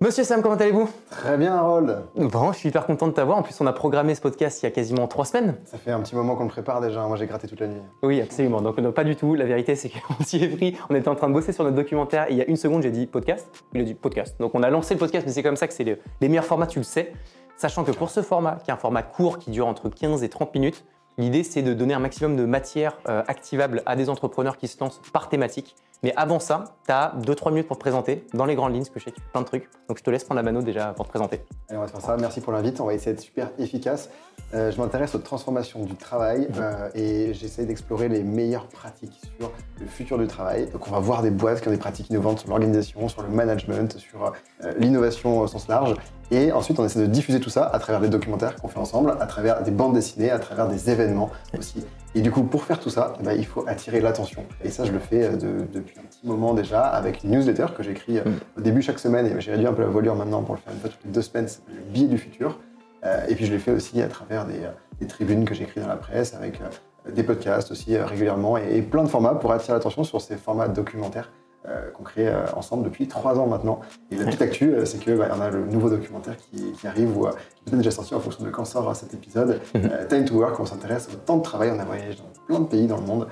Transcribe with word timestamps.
Monsieur 0.00 0.22
Sam, 0.22 0.42
comment 0.42 0.54
allez-vous? 0.54 0.88
Très 1.10 1.36
bien, 1.36 1.56
Harold. 1.56 2.04
Bon, 2.14 2.52
je 2.52 2.58
suis 2.58 2.68
hyper 2.68 2.86
content 2.86 3.08
de 3.08 3.12
t'avoir. 3.12 3.36
En 3.36 3.42
plus, 3.42 3.60
on 3.60 3.66
a 3.66 3.72
programmé 3.72 4.14
ce 4.14 4.20
podcast 4.20 4.62
il 4.62 4.66
y 4.66 4.68
a 4.68 4.70
quasiment 4.70 5.08
trois 5.08 5.24
semaines. 5.24 5.56
Ça 5.64 5.76
fait 5.76 5.90
un 5.90 5.98
petit 5.98 6.14
moment 6.14 6.36
qu'on 6.36 6.44
le 6.44 6.48
prépare 6.48 6.80
déjà. 6.80 7.04
Moi, 7.08 7.16
j'ai 7.16 7.26
gratté 7.26 7.48
toute 7.48 7.58
la 7.58 7.66
nuit. 7.66 7.80
Oui, 8.04 8.20
absolument. 8.20 8.60
Donc, 8.60 8.78
non, 8.78 8.92
pas 8.92 9.02
du 9.02 9.16
tout. 9.16 9.34
La 9.34 9.44
vérité, 9.44 9.74
c'est 9.74 9.88
qu'on 9.90 10.22
s'y 10.22 10.36
est 10.36 10.48
pris. 10.48 10.76
On 10.88 10.94
était 10.94 11.08
en 11.08 11.16
train 11.16 11.26
de 11.26 11.32
bosser 11.32 11.50
sur 11.52 11.64
notre 11.64 11.74
documentaire 11.74 12.30
et 12.30 12.32
il 12.32 12.36
y 12.36 12.40
a 12.40 12.46
une 12.46 12.54
seconde, 12.56 12.82
j'ai 12.84 12.92
dit 12.92 13.06
podcast. 13.06 13.48
Il 13.74 13.80
a 13.80 13.84
dit 13.84 13.94
podcast. 13.94 14.36
Donc, 14.38 14.54
on 14.54 14.62
a 14.62 14.70
lancé 14.70 14.94
le 14.94 15.00
podcast, 15.00 15.26
mais 15.26 15.32
c'est 15.32 15.42
comme 15.42 15.56
ça 15.56 15.66
que 15.66 15.74
c'est 15.74 15.84
les, 15.84 16.00
les 16.20 16.28
meilleurs 16.28 16.44
formats, 16.44 16.68
tu 16.68 16.78
le 16.78 16.84
sais. 16.84 17.12
Sachant 17.56 17.82
que 17.82 17.90
pour 17.90 18.10
ce 18.10 18.22
format, 18.22 18.58
qui 18.62 18.70
est 18.70 18.74
un 18.74 18.76
format 18.76 19.02
court 19.02 19.38
qui 19.38 19.50
dure 19.50 19.66
entre 19.66 19.88
15 19.88 20.22
et 20.22 20.28
30 20.28 20.54
minutes, 20.54 20.84
L'idée, 21.18 21.42
c'est 21.42 21.62
de 21.62 21.74
donner 21.74 21.94
un 21.94 21.98
maximum 21.98 22.36
de 22.36 22.44
matière 22.44 22.96
euh, 23.08 23.24
activable 23.26 23.82
à 23.86 23.96
des 23.96 24.08
entrepreneurs 24.08 24.56
qui 24.56 24.68
se 24.68 24.78
lancent 24.78 25.00
par 25.12 25.28
thématique. 25.28 25.74
Mais 26.02 26.12
avant 26.16 26.38
ça, 26.38 26.64
tu 26.86 26.92
as 26.92 27.14
2-3 27.20 27.50
minutes 27.50 27.66
pour 27.66 27.76
te 27.76 27.80
présenter 27.80 28.24
dans 28.32 28.44
les 28.44 28.54
grandes 28.54 28.72
lignes, 28.72 28.82
parce 28.82 28.90
que 28.90 29.00
je 29.00 29.04
sais 29.06 29.10
que 29.10 29.16
tu 29.16 29.22
fais 29.22 29.30
plein 29.32 29.40
de 29.40 29.46
trucs. 29.46 29.68
Donc 29.88 29.98
je 29.98 30.02
te 30.02 30.10
laisse 30.10 30.24
prendre 30.24 30.38
la 30.38 30.44
mano 30.44 30.62
déjà 30.62 30.92
pour 30.92 31.06
te 31.06 31.10
présenter. 31.10 31.40
Allez, 31.68 31.78
on 31.78 31.82
va 31.82 31.88
faire 31.88 32.00
ça. 32.00 32.16
Merci 32.16 32.40
pour 32.40 32.52
l'invite. 32.52 32.80
On 32.80 32.86
va 32.86 32.94
essayer 32.94 33.12
d'être 33.12 33.22
super 33.22 33.50
efficace. 33.58 34.08
Euh, 34.54 34.70
je 34.70 34.80
m'intéresse 34.80 35.14
aux 35.14 35.18
transformations 35.18 35.84
du 35.84 35.96
travail 35.96 36.48
mhm. 36.48 36.54
euh, 36.58 36.88
et 36.94 37.34
j'essaie 37.34 37.66
d'explorer 37.66 38.08
les 38.08 38.22
meilleures 38.22 38.68
pratiques 38.68 39.20
sur 39.38 39.50
le 39.80 39.86
futur 39.86 40.18
du 40.18 40.26
travail. 40.26 40.70
Donc 40.70 40.86
on 40.86 40.90
va 40.90 41.00
voir 41.00 41.22
des 41.22 41.30
boîtes 41.30 41.60
qui 41.60 41.68
ont 41.68 41.72
des 41.72 41.76
pratiques 41.76 42.10
innovantes 42.10 42.40
sur 42.40 42.48
l'organisation, 42.48 43.08
sur 43.08 43.22
le 43.22 43.28
management, 43.28 43.98
sur 43.98 44.32
l'innovation 44.78 45.40
au 45.40 45.46
sens 45.46 45.68
large. 45.68 45.96
Et 46.30 46.52
ensuite, 46.52 46.78
on 46.78 46.84
essaie 46.84 47.00
de 47.00 47.06
diffuser 47.06 47.40
tout 47.40 47.50
ça 47.50 47.64
à 47.64 47.78
travers 47.78 48.00
des 48.00 48.08
documentaires 48.08 48.54
qu'on 48.56 48.68
fait 48.68 48.78
ensemble, 48.78 49.16
à 49.18 49.26
travers 49.26 49.62
des 49.62 49.70
bandes 49.70 49.94
dessinées, 49.94 50.30
à 50.30 50.38
travers 50.38 50.68
des 50.68 50.90
événements 50.90 51.30
aussi. 51.58 51.84
Et 52.18 52.20
du 52.20 52.32
coup, 52.32 52.42
pour 52.42 52.64
faire 52.64 52.80
tout 52.80 52.90
ça, 52.90 53.14
bah, 53.22 53.32
il 53.34 53.46
faut 53.46 53.64
attirer 53.68 54.00
l'attention. 54.00 54.44
Et 54.64 54.70
ça, 54.70 54.84
je 54.84 54.90
le 54.90 54.98
fais 54.98 55.22
euh, 55.22 55.36
depuis 55.72 55.94
un 56.00 56.02
petit 56.02 56.26
moment 56.26 56.52
déjà 56.52 56.80
avec 56.80 57.22
une 57.22 57.30
newsletter 57.30 57.66
que 57.76 57.84
j'écris 57.84 58.18
euh, 58.18 58.24
mm. 58.24 58.38
au 58.56 58.60
début 58.60 58.82
chaque 58.82 58.98
semaine. 58.98 59.24
Et 59.26 59.40
j'ai 59.40 59.52
réduit 59.52 59.68
un 59.68 59.72
peu 59.72 59.82
la 59.82 59.88
voilure 59.88 60.16
maintenant 60.16 60.42
pour 60.42 60.56
le 60.56 60.60
faire 60.60 60.72
une 60.72 60.80
fois 60.80 60.90
toutes 60.90 61.04
les 61.04 61.12
deux 61.12 61.22
semaines. 61.22 61.46
C'est 61.46 61.60
le 61.68 61.80
billet 61.92 62.08
du 62.08 62.18
futur. 62.18 62.58
Euh, 63.04 63.24
et 63.28 63.36
puis, 63.36 63.46
je 63.46 63.52
l'ai 63.52 63.60
fait 63.60 63.70
aussi 63.70 64.02
à 64.02 64.08
travers 64.08 64.46
des, 64.46 65.06
tribunes 65.06 65.44
que 65.44 65.54
j'écris 65.54 65.80
dans 65.80 65.86
la 65.86 65.94
presse, 65.94 66.34
avec 66.34 66.60
des 67.08 67.22
podcasts 67.22 67.70
aussi 67.70 67.96
régulièrement 67.96 68.58
et, 68.58 68.78
et 68.78 68.82
plein 68.82 69.04
de 69.04 69.08
formats 69.08 69.36
pour 69.36 69.52
attirer 69.52 69.74
l'attention 69.74 70.02
sur 70.02 70.20
ces 70.20 70.34
formats 70.34 70.66
documentaires 70.66 71.30
euh, 71.68 71.90
qu'on 71.90 72.02
crée 72.02 72.28
euh, 72.28 72.46
ensemble 72.56 72.84
depuis 72.84 73.08
trois 73.08 73.38
ans 73.38 73.46
maintenant. 73.46 73.80
Et 74.10 74.16
la 74.16 74.24
petite 74.24 74.40
actu, 74.40 74.72
euh, 74.72 74.86
c'est 74.86 74.98
qu'il 74.98 75.14
bah, 75.16 75.28
y 75.28 75.30
en 75.30 75.40
a 75.40 75.50
le 75.50 75.66
nouveau 75.66 75.90
documentaire 75.90 76.36
qui, 76.36 76.86
arrive 76.86 77.14
ou 77.16 77.26
qui 77.26 77.64
peut-être 77.64 77.76
déjà 77.76 77.90
sorti 77.90 78.14
en 78.14 78.20
fonction 78.20 78.42
de 78.42 78.50
quand 78.50 78.64
sort 78.64 78.94
cet 78.96 79.12
épisode. 79.12 79.60
Time 80.08 80.24
to 80.24 80.34
Work, 80.34 80.58
on 80.60 80.64
s'intéresse 80.64 81.08
au 81.12 81.16
temps 81.16 81.36
de 81.36 81.42
travail. 81.42 81.70
On 81.74 81.78
a 81.78 81.84
voyagé 81.84 82.16
dans 82.16 82.44
plein 82.46 82.60
de 82.60 82.66
pays 82.66 82.86
dans 82.86 82.96
le 82.96 83.06
monde 83.06 83.28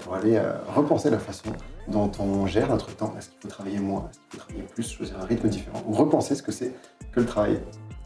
pour 0.00 0.14
aller 0.14 0.40
repenser 0.74 1.08
la 1.08 1.18
façon 1.18 1.50
dont 1.88 2.10
on 2.18 2.46
gère 2.46 2.68
notre 2.68 2.94
temps. 2.94 3.14
Est-ce 3.16 3.30
qu'il 3.30 3.40
faut 3.40 3.48
travailler 3.48 3.78
moins? 3.78 4.08
Est-ce 4.10 4.18
qu'il 4.18 4.30
faut 4.30 4.38
travailler 4.38 4.64
plus? 4.64 4.90
Choisir 4.90 5.18
un 5.20 5.24
rythme 5.24 5.48
différent? 5.48 5.82
Ou 5.86 5.92
repenser 5.92 6.34
ce 6.34 6.42
que 6.42 6.52
c'est 6.52 6.74
que 7.12 7.20
le 7.20 7.26
travail 7.26 7.60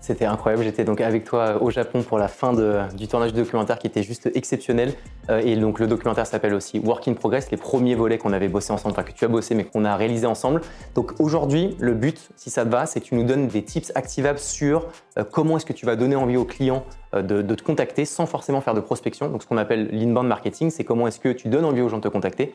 c'était 0.06 0.24
incroyable. 0.24 0.62
J'étais 0.62 0.84
donc 0.84 1.00
avec 1.00 1.24
toi 1.24 1.60
au 1.60 1.70
Japon 1.70 2.02
pour 2.02 2.18
la 2.18 2.28
fin 2.28 2.52
du 2.94 3.08
tournage 3.08 3.32
du 3.32 3.40
documentaire 3.40 3.78
qui 3.78 3.88
était 3.88 4.04
juste 4.04 4.30
exceptionnel. 4.34 4.92
Euh, 5.30 5.42
et 5.44 5.56
donc 5.56 5.80
le 5.80 5.88
documentaire 5.88 6.26
s'appelle 6.26 6.54
aussi 6.54 6.78
Work 6.78 7.08
in 7.08 7.14
Progress, 7.14 7.50
les 7.50 7.56
premiers 7.56 7.96
volets 7.96 8.16
qu'on 8.16 8.32
avait 8.32 8.46
bossé 8.46 8.72
ensemble, 8.72 8.92
enfin 8.92 9.02
que 9.02 9.10
tu 9.10 9.24
as 9.24 9.28
bossé 9.28 9.56
mais 9.56 9.64
qu'on 9.64 9.84
a 9.84 9.96
réalisé 9.96 10.26
ensemble. 10.26 10.60
Donc 10.94 11.18
aujourd'hui, 11.18 11.76
le 11.80 11.94
but, 11.94 12.28
si 12.36 12.50
ça 12.50 12.64
te 12.64 12.70
va, 12.70 12.86
c'est 12.86 13.00
que 13.00 13.06
tu 13.06 13.16
nous 13.16 13.24
donnes 13.24 13.48
des 13.48 13.62
tips 13.62 13.90
activables 13.96 14.38
sur 14.38 14.86
euh, 15.18 15.24
comment 15.24 15.56
est-ce 15.56 15.66
que 15.66 15.72
tu 15.72 15.86
vas 15.86 15.96
donner 15.96 16.14
envie 16.14 16.36
aux 16.36 16.44
clients 16.44 16.84
euh, 17.14 17.22
de, 17.22 17.42
de, 17.42 17.54
te 17.56 17.64
contacter 17.64 18.04
sans 18.04 18.26
forcément 18.26 18.60
faire 18.60 18.74
de 18.74 18.80
prospection. 18.80 19.28
Donc 19.28 19.42
ce 19.42 19.48
qu'on 19.48 19.58
appelle 19.58 19.88
l'inbound 19.90 20.28
marketing, 20.28 20.70
c'est 20.70 20.84
comment 20.84 21.08
est-ce 21.08 21.18
que 21.18 21.30
tu 21.30 21.48
donnes 21.48 21.64
envie 21.64 21.80
aux 21.80 21.88
gens 21.88 21.98
de 21.98 22.02
te 22.02 22.08
contacter. 22.08 22.54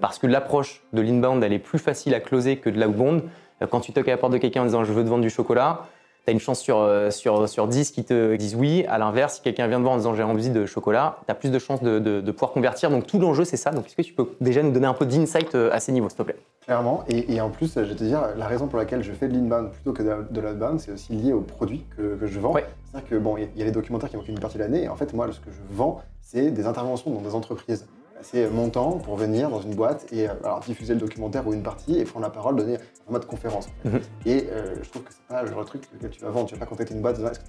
parce 0.00 0.20
que 0.20 0.28
l'approche 0.28 0.84
de 0.92 1.02
l'inbound, 1.02 1.42
elle 1.42 1.52
est 1.52 1.58
plus 1.58 1.80
facile 1.80 2.14
à 2.14 2.20
closer 2.20 2.58
que 2.58 2.70
de 2.70 2.80
l'outbound. 2.80 3.22
Quand 3.70 3.80
tu 3.80 3.92
toques 3.92 4.06
à 4.06 4.12
la 4.12 4.16
porte 4.16 4.32
de 4.32 4.38
quelqu'un 4.38 4.62
en 4.62 4.66
disant 4.66 4.84
je 4.84 4.92
veux 4.92 5.02
te 5.02 5.08
vendre 5.08 5.22
du 5.22 5.30
chocolat, 5.30 5.88
tu 6.24 6.30
as 6.30 6.32
une 6.32 6.40
chance 6.40 6.60
sur, 6.60 6.78
euh, 6.78 7.10
sur, 7.10 7.48
sur 7.48 7.68
10 7.68 7.90
qui 7.90 8.04
te 8.04 8.36
disent 8.36 8.54
oui. 8.54 8.84
À 8.88 8.98
l'inverse, 8.98 9.36
si 9.36 9.40
quelqu'un 9.42 9.66
vient 9.66 9.78
de 9.78 9.82
voir 9.82 9.94
en 9.94 9.98
disant 9.98 10.14
j'ai 10.14 10.22
envie 10.22 10.50
de 10.50 10.64
chocolat, 10.66 11.18
tu 11.26 11.32
as 11.32 11.34
plus 11.34 11.50
de 11.50 11.58
chances 11.58 11.82
de, 11.82 11.98
de, 11.98 12.32
pouvoir 12.32 12.52
convertir. 12.52 12.90
Donc 12.90 13.06
tout 13.06 13.18
l'enjeu, 13.18 13.44
c'est 13.44 13.56
ça. 13.56 13.70
Donc 13.70 13.86
est-ce 13.86 13.96
que 13.96 14.02
tu 14.02 14.14
peux 14.14 14.30
déjà 14.40 14.62
nous 14.62 14.72
donner 14.72 14.86
un 14.86 14.94
peu 14.94 15.06
d'insight 15.06 15.54
euh, 15.54 15.70
à 15.72 15.80
ces 15.80 15.92
niveaux, 15.92 16.08
s'il 16.08 16.18
te 16.18 16.22
plaît? 16.22 16.36
Clairement. 16.64 17.04
Et, 17.08 17.34
et, 17.34 17.40
en 17.40 17.50
plus, 17.50 17.74
je 17.74 17.80
vais 17.80 17.94
te 17.94 18.04
dire, 18.04 18.22
la 18.36 18.46
raison 18.46 18.68
pour 18.68 18.78
laquelle 18.78 19.02
je 19.02 19.12
fais 19.12 19.28
de 19.28 19.34
l'inbound 19.34 19.70
plutôt 19.70 19.92
que 19.92 20.02
de, 20.02 20.40
l'outbound, 20.40 20.80
c'est 20.80 20.92
aussi 20.92 21.12
lié 21.12 21.34
aux 21.34 21.42
produits 21.42 21.84
que, 21.96 22.16
que 22.16 22.26
je 22.26 22.40
vends. 22.40 22.54
C'est-à-dire 22.54 23.08
que 23.08 23.16
bon, 23.16 23.36
il 23.36 23.58
y 23.58 23.62
a 23.62 23.66
les 23.66 23.70
documentaires 23.70 24.08
qui 24.08 24.16
manquent 24.16 24.28
une 24.28 24.40
partie 24.40 24.56
de 24.56 24.62
l'année. 24.62 24.84
Et 24.84 24.88
en 24.88 24.96
fait, 24.96 25.12
moi, 25.12 25.28
ce 25.30 25.40
que 25.40 25.50
je 25.50 25.76
vends, 25.76 26.00
c'est 26.22 26.50
des 26.50 26.66
interventions 26.66 27.10
dans 27.10 27.20
des 27.20 27.34
entreprises 27.34 27.86
c'est 28.24 28.48
mon 28.50 28.70
temps 28.70 28.92
pour 28.92 29.16
venir 29.16 29.50
dans 29.50 29.60
une 29.60 29.74
boîte 29.74 30.06
et 30.12 30.28
euh, 30.28 30.32
alors, 30.42 30.60
diffuser 30.60 30.94
le 30.94 31.00
documentaire 31.00 31.46
ou 31.46 31.52
une 31.52 31.62
partie 31.62 31.98
et 31.98 32.04
prendre 32.04 32.24
la 32.24 32.30
parole, 32.30 32.56
donner 32.56 32.76
un 32.76 33.04
format 33.04 33.18
de 33.18 33.24
conférence. 33.24 33.68
Mhm. 33.84 34.00
Et 34.26 34.48
euh, 34.50 34.74
je 34.82 34.90
trouve 34.90 35.02
que 35.02 35.12
c'est 35.12 35.26
pas 35.28 35.42
le 35.42 35.50
genre 35.50 35.60
de 35.60 35.66
truc 35.66 35.82
que 36.00 36.06
tu 36.06 36.20
vas 36.20 36.30
vendre. 36.30 36.46
Tu 36.46 36.54
vas 36.54 36.60
pas 36.60 36.66
contacter 36.66 36.94
une 36.94 37.02
boîte 37.02 37.18
est-ce 37.18 37.40
que 37.40 37.44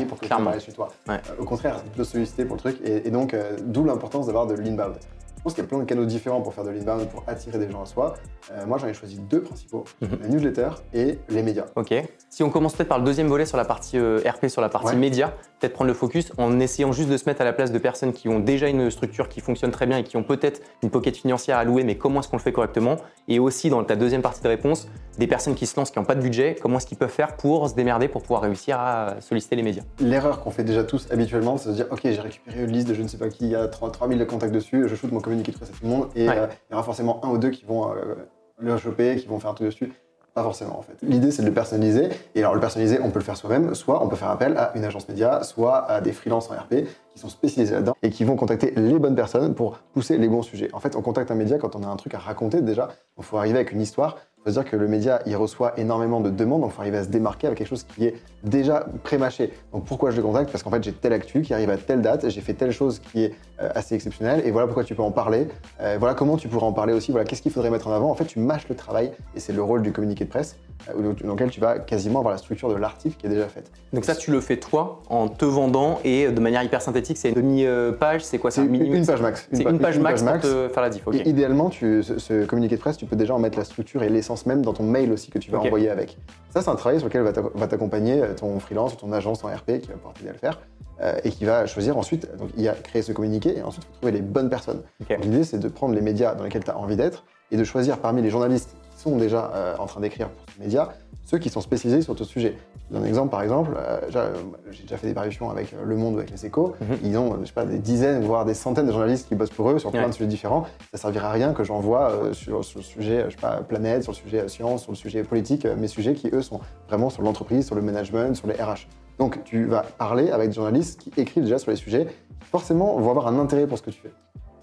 tu 0.00 0.06
pour 0.06 0.18
que 0.18 0.26
tu 0.26 0.60
chez 0.60 0.72
toi? 0.72 0.88
Euh, 1.08 1.18
au 1.38 1.44
contraire, 1.44 1.82
tu 1.84 1.90
peux 1.90 2.04
solliciter 2.04 2.44
pour 2.44 2.56
le 2.56 2.60
truc. 2.60 2.80
Et, 2.84 3.06
et 3.06 3.10
donc, 3.10 3.36
d'où 3.66 3.84
l'importance 3.84 4.26
d'avoir 4.26 4.46
de 4.46 4.54
l'inbound. 4.54 4.96
Je 5.44 5.48
pense 5.50 5.56
qu'il 5.56 5.64
y 5.64 5.66
a 5.66 5.68
plein 5.68 5.78
de 5.78 5.84
canaux 5.84 6.06
différents 6.06 6.40
pour 6.40 6.54
faire 6.54 6.64
de 6.64 6.70
l'inbound, 6.70 7.06
pour 7.10 7.22
attirer 7.26 7.58
des 7.58 7.70
gens 7.70 7.82
à 7.82 7.84
soi. 7.84 8.14
Euh, 8.50 8.64
moi, 8.64 8.78
j'en 8.78 8.86
ai 8.86 8.94
choisi 8.94 9.18
deux 9.18 9.42
principaux, 9.42 9.84
mhm. 10.00 10.18
la 10.22 10.28
newsletter 10.28 10.70
et 10.94 11.18
les 11.28 11.42
médias. 11.42 11.66
Ok. 11.76 11.92
Si 12.30 12.42
on 12.42 12.48
commence 12.48 12.74
peut-être 12.74 12.88
par 12.88 12.98
le 12.98 13.04
deuxième 13.04 13.26
volet 13.26 13.44
sur 13.44 13.58
la 13.58 13.66
partie 13.66 13.98
euh, 13.98 14.22
RP, 14.26 14.46
sur 14.46 14.62
la 14.62 14.70
partie 14.70 14.96
média, 14.96 15.34
peut-être 15.64 15.74
prendre 15.74 15.88
le 15.88 15.94
focus 15.94 16.30
en 16.36 16.60
essayant 16.60 16.92
juste 16.92 17.08
de 17.08 17.16
se 17.16 17.26
mettre 17.26 17.40
à 17.40 17.44
la 17.44 17.54
place 17.54 17.72
de 17.72 17.78
personnes 17.78 18.12
qui 18.12 18.28
ont 18.28 18.38
déjà 18.38 18.68
une 18.68 18.90
structure 18.90 19.30
qui 19.30 19.40
fonctionne 19.40 19.70
très 19.70 19.86
bien 19.86 19.96
et 19.96 20.04
qui 20.04 20.18
ont 20.18 20.22
peut-être 20.22 20.60
une 20.82 20.90
pocket 20.90 21.16
financière 21.16 21.56
à 21.56 21.64
louer, 21.64 21.84
mais 21.84 21.96
comment 21.96 22.20
est-ce 22.20 22.28
qu'on 22.28 22.36
le 22.36 22.42
fait 22.42 22.52
correctement 22.52 22.96
Et 23.28 23.38
aussi, 23.38 23.70
dans 23.70 23.82
ta 23.82 23.96
deuxième 23.96 24.20
partie 24.20 24.42
de 24.42 24.48
réponse, 24.48 24.88
des 25.18 25.26
personnes 25.26 25.54
qui 25.54 25.66
se 25.66 25.74
lancent, 25.78 25.90
qui 25.90 25.98
n'ont 25.98 26.04
pas 26.04 26.16
de 26.16 26.20
budget, 26.20 26.54
comment 26.60 26.76
est-ce 26.76 26.86
qu'ils 26.86 26.98
peuvent 26.98 27.08
faire 27.08 27.36
pour 27.36 27.66
se 27.70 27.74
démerder, 27.74 28.08
pour 28.08 28.20
pouvoir 28.20 28.42
réussir 28.42 28.78
à 28.78 29.14
solliciter 29.20 29.56
les 29.56 29.62
médias 29.62 29.84
L'erreur 30.00 30.40
qu'on 30.40 30.50
fait 30.50 30.64
déjà 30.64 30.84
tous 30.84 31.10
habituellement, 31.10 31.56
c'est 31.56 31.70
de 31.70 31.74
se 31.74 31.76
dire, 31.78 31.86
ok, 31.90 32.00
j'ai 32.02 32.20
récupéré 32.20 32.64
une 32.64 32.72
liste 32.72 32.88
de 32.88 32.94
je 32.94 33.02
ne 33.02 33.08
sais 33.08 33.18
pas 33.18 33.30
qui, 33.30 33.46
il 33.46 33.50
y 33.52 33.56
a 33.56 33.66
3000 33.68 34.18
de 34.18 34.24
contacts 34.24 34.52
dessus, 34.52 34.86
je 34.86 34.94
shoot 34.94 35.10
mon 35.10 35.20
communiqué 35.20 35.50
de 35.50 35.56
presse 35.56 35.70
à 35.70 35.72
tout 35.72 35.84
le 35.84 35.88
monde, 35.88 36.08
et 36.14 36.28
euh, 36.28 36.46
il 36.68 36.72
y 36.72 36.74
aura 36.74 36.82
forcément 36.82 37.24
un 37.24 37.30
ou 37.30 37.38
deux 37.38 37.50
qui 37.50 37.64
vont 37.64 37.90
euh, 37.90 38.16
le 38.58 38.76
choper, 38.76 39.16
qui 39.16 39.26
vont 39.26 39.38
faire 39.38 39.50
un 39.50 39.54
truc 39.54 39.68
dessus. 39.68 39.92
Pas 40.34 40.42
forcément 40.42 40.78
en 40.78 40.82
fait. 40.82 40.96
L'idée 41.02 41.30
c'est 41.30 41.42
de 41.42 41.46
le 41.46 41.54
personnaliser. 41.54 42.08
Et 42.34 42.40
alors 42.40 42.54
le 42.54 42.60
personnaliser, 42.60 42.98
on 43.00 43.10
peut 43.10 43.20
le 43.20 43.24
faire 43.24 43.36
soi-même, 43.36 43.74
soit 43.74 44.02
on 44.04 44.08
peut 44.08 44.16
faire 44.16 44.30
appel 44.30 44.56
à 44.56 44.72
une 44.74 44.84
agence 44.84 45.08
média, 45.08 45.44
soit 45.44 45.88
à 45.88 46.00
des 46.00 46.12
freelances 46.12 46.50
en 46.50 46.54
RP 46.54 46.88
qui 47.14 47.20
sont 47.20 47.28
spécialisés 47.28 47.74
là-dedans 47.74 47.96
et 48.02 48.10
qui 48.10 48.24
vont 48.24 48.36
contacter 48.36 48.72
les 48.76 48.98
bonnes 48.98 49.14
personnes 49.14 49.54
pour 49.54 49.78
pousser 49.94 50.18
les 50.18 50.28
bons 50.28 50.42
sujets. 50.42 50.68
En 50.72 50.80
fait, 50.80 50.96
on 50.96 51.02
contacte 51.02 51.30
un 51.30 51.36
média 51.36 51.58
quand 51.58 51.76
on 51.76 51.82
a 51.82 51.86
un 51.86 51.96
truc 51.96 52.14
à 52.14 52.18
raconter 52.18 52.60
déjà. 52.60 52.88
Il 53.16 53.24
faut 53.24 53.38
arriver 53.38 53.56
avec 53.56 53.72
une 53.72 53.80
histoire 53.80 54.16
faut 54.44 54.50
dire 54.50 54.64
que 54.64 54.76
le 54.76 54.88
média, 54.88 55.22
il 55.26 55.36
reçoit 55.36 55.78
énormément 55.78 56.20
de 56.20 56.28
demandes, 56.28 56.60
donc 56.60 56.70
il 56.72 56.74
faut 56.74 56.82
arriver 56.82 56.98
à 56.98 57.04
se 57.04 57.08
démarquer 57.08 57.46
avec 57.46 57.58
quelque 57.58 57.68
chose 57.68 57.84
qui 57.84 58.04
est 58.04 58.14
déjà 58.42 58.86
pré-mâché. 59.02 59.52
Donc 59.72 59.84
pourquoi 59.86 60.10
je 60.10 60.18
le 60.18 60.22
contacte? 60.22 60.50
Parce 60.50 60.62
qu'en 60.62 60.70
fait, 60.70 60.82
j'ai 60.82 60.92
telle 60.92 61.14
actu 61.14 61.42
qui 61.42 61.54
arrive 61.54 61.70
à 61.70 61.78
telle 61.78 62.02
date, 62.02 62.28
j'ai 62.28 62.40
fait 62.40 62.52
telle 62.52 62.72
chose 62.72 62.98
qui 62.98 63.24
est 63.24 63.34
euh, 63.60 63.70
assez 63.74 63.94
exceptionnelle, 63.94 64.42
et 64.44 64.50
voilà 64.50 64.66
pourquoi 64.66 64.84
tu 64.84 64.94
peux 64.94 65.02
en 65.02 65.12
parler. 65.12 65.48
Euh, 65.80 65.96
voilà 65.98 66.14
comment 66.14 66.36
tu 66.36 66.48
pourrais 66.48 66.66
en 66.66 66.72
parler 66.72 66.92
aussi, 66.92 67.10
voilà 67.10 67.24
qu'est-ce 67.24 67.40
qu'il 67.40 67.52
faudrait 67.52 67.70
mettre 67.70 67.88
en 67.88 67.92
avant? 67.92 68.10
En 68.10 68.14
fait, 68.14 68.26
tu 68.26 68.38
mâches 68.38 68.68
le 68.68 68.74
travail, 68.74 69.12
et 69.34 69.40
c'est 69.40 69.52
le 69.52 69.62
rôle 69.62 69.82
du 69.82 69.92
communiqué 69.92 70.24
de 70.24 70.30
presse, 70.30 70.56
euh, 70.90 71.14
dans 71.24 71.32
lequel 71.32 71.50
tu 71.50 71.60
vas 71.60 71.78
quasiment 71.78 72.18
avoir 72.18 72.32
la 72.32 72.38
structure 72.38 72.68
de 72.68 72.76
l'article 72.76 73.16
qui 73.16 73.26
est 73.26 73.30
déjà 73.30 73.48
faite. 73.48 73.70
Donc 73.94 74.04
ça, 74.04 74.14
tu 74.14 74.30
le 74.30 74.40
fais 74.40 74.58
toi, 74.58 75.00
en 75.08 75.28
te 75.28 75.46
vendant, 75.46 76.00
et 76.04 76.30
de 76.30 76.40
manière 76.40 76.62
hyper 76.62 76.82
synthétique, 76.82 77.03
c'est 77.04 77.28
une 77.30 77.34
demi-page, 77.34 78.24
c'est 78.24 78.38
quoi 78.38 78.50
C'est 78.50 78.64
une, 78.64 78.74
une, 78.74 79.06
page 79.06 79.22
max. 79.22 79.48
C'est 79.52 79.62
une, 79.62 79.78
page 79.78 79.98
max 79.98 80.22
pour 80.22 80.40
te 80.40 80.68
faire 80.68 80.82
la 80.82 80.90
diff. 80.90 81.02
idéalement, 81.24 81.68
tu, 81.68 82.02
ce, 82.02 82.18
ce 82.18 82.44
communiqué 82.44 82.76
de 82.76 82.80
presse, 82.80 82.96
tu 82.96 83.06
peux 83.06 83.16
déjà 83.16 83.34
en 83.34 83.38
mettre 83.38 83.58
la 83.58 83.64
structure 83.64 84.02
et 84.02 84.08
l'essence 84.08 84.46
même 84.46 84.62
dans 84.62 84.72
ton 84.72 84.84
mail 84.84 85.12
aussi 85.12 85.30
que 85.30 85.38
tu 85.38 85.50
vas 85.50 85.58
envoyer 85.58 85.90
avec. 85.90 86.16
Ça, 86.50 86.62
c'est 86.62 86.70
un 86.70 86.76
travail 86.76 86.98
sur 86.98 87.08
lequel 87.08 87.22
va 87.22 87.66
t'accompagner 87.66 88.22
euh, 88.22 88.34
ton 88.34 88.58
freelance 88.60 88.94
ou 88.94 88.96
ton 88.96 89.12
agence 89.12 89.44
en 89.44 89.48
RP 89.48 89.80
qui 89.80 89.88
va 89.88 89.94
pouvoir 89.94 90.14
t'aider 90.14 90.30
à 90.30 90.32
le 90.32 90.38
faire 90.38 90.60
euh, 91.00 91.14
et 91.24 91.30
qui 91.30 91.44
va 91.44 91.66
choisir 91.66 91.98
ensuite, 91.98 92.28
donc 92.36 92.50
il 92.56 92.62
y 92.62 92.68
a 92.68 92.72
créé 92.74 93.02
ce 93.02 93.10
communiqué 93.10 93.58
et 93.58 93.62
ensuite 93.62 93.82
il 93.82 93.86
faut 93.86 93.94
trouver 93.94 94.12
les 94.12 94.20
bonnes 94.20 94.48
personnes. 94.48 94.82
L'idée, 95.22 95.42
c'est 95.42 95.58
de 95.58 95.68
prendre 95.68 95.94
les 95.94 96.00
médias 96.00 96.34
dans 96.34 96.44
lesquels 96.44 96.62
tu 96.62 96.70
as 96.70 96.78
envie 96.78 96.94
d'être 96.94 97.24
et 97.50 97.56
de 97.56 97.64
choisir 97.64 97.98
parmi 97.98 98.22
les 98.22 98.30
journalistes 98.30 98.76
sont 99.10 99.16
déjà 99.16 99.50
euh, 99.54 99.76
en 99.78 99.86
train 99.86 100.00
d'écrire 100.00 100.28
pour 100.28 100.44
ce 100.54 100.60
média 100.60 100.92
ceux 101.24 101.38
qui 101.38 101.48
sont 101.48 101.60
spécialisés 101.60 102.02
sur 102.02 102.14
ton 102.14 102.24
sujet. 102.24 102.56
Je 102.90 102.98
un 102.98 103.04
exemple, 103.04 103.30
par 103.30 103.42
exemple, 103.42 103.72
euh, 103.78 104.34
j'ai 104.70 104.82
déjà 104.82 104.98
fait 104.98 105.06
des 105.06 105.14
parutions 105.14 105.50
avec 105.50 105.72
euh, 105.72 105.84
Le 105.84 105.96
Monde 105.96 106.14
ou 106.14 106.18
avec 106.18 106.30
Les 106.30 106.46
Échos. 106.46 106.74
Mhm. 106.80 106.98
Ils 107.02 107.16
ont, 107.16 107.38
je 107.40 107.46
sais 107.46 107.52
pas, 107.52 107.64
des 107.64 107.78
dizaines, 107.78 108.22
voire 108.22 108.44
des 108.44 108.54
centaines 108.54 108.86
de 108.86 108.92
journalistes 108.92 109.26
qui 109.26 109.34
bossent 109.34 109.50
pour 109.50 109.70
eux 109.70 109.78
sur 109.78 109.90
plein 109.90 110.08
de 110.08 110.12
sujets 110.12 110.28
différents. 110.28 110.66
Ça 110.92 110.98
servira 110.98 111.28
à 111.28 111.32
rien 111.32 111.54
que 111.54 111.64
j'envoie 111.64 112.10
euh, 112.10 112.32
sur, 112.34 112.64
sur, 112.64 112.78
le 112.78 112.84
sujet, 112.84 113.24
je 113.28 113.30
sais 113.30 113.40
pas, 113.40 113.62
planète, 113.62 114.02
sur 114.02 114.12
le 114.12 114.16
sujet 114.16 114.48
science, 114.48 114.82
sur 114.82 114.92
le 114.92 114.96
sujet 114.96 115.24
politique, 115.24 115.64
mes 115.64 115.88
sujets 115.88 116.12
qui, 116.12 116.28
eux, 116.32 116.42
sont 116.42 116.60
vraiment 116.88 117.08
sur 117.08 117.22
l'entreprise, 117.22 117.66
sur 117.66 117.74
le 117.74 117.82
management, 117.82 118.36
sur 118.36 118.46
les 118.46 118.54
RH. 118.54 118.86
Donc, 119.18 119.42
tu 119.44 119.64
vas 119.64 119.82
parler 119.82 120.30
avec 120.30 120.50
des 120.50 120.54
journalistes 120.54 121.00
qui 121.00 121.20
écrivent 121.20 121.44
déjà 121.44 121.58
sur 121.58 121.70
les 121.70 121.76
sujets, 121.76 122.06
forcément 122.50 122.98
vont 122.98 123.10
avoir 123.10 123.28
un 123.28 123.38
intérêt 123.38 123.66
pour 123.66 123.78
ce 123.78 123.82
que 123.82 123.90
tu 123.90 124.00
fais. 124.00 124.12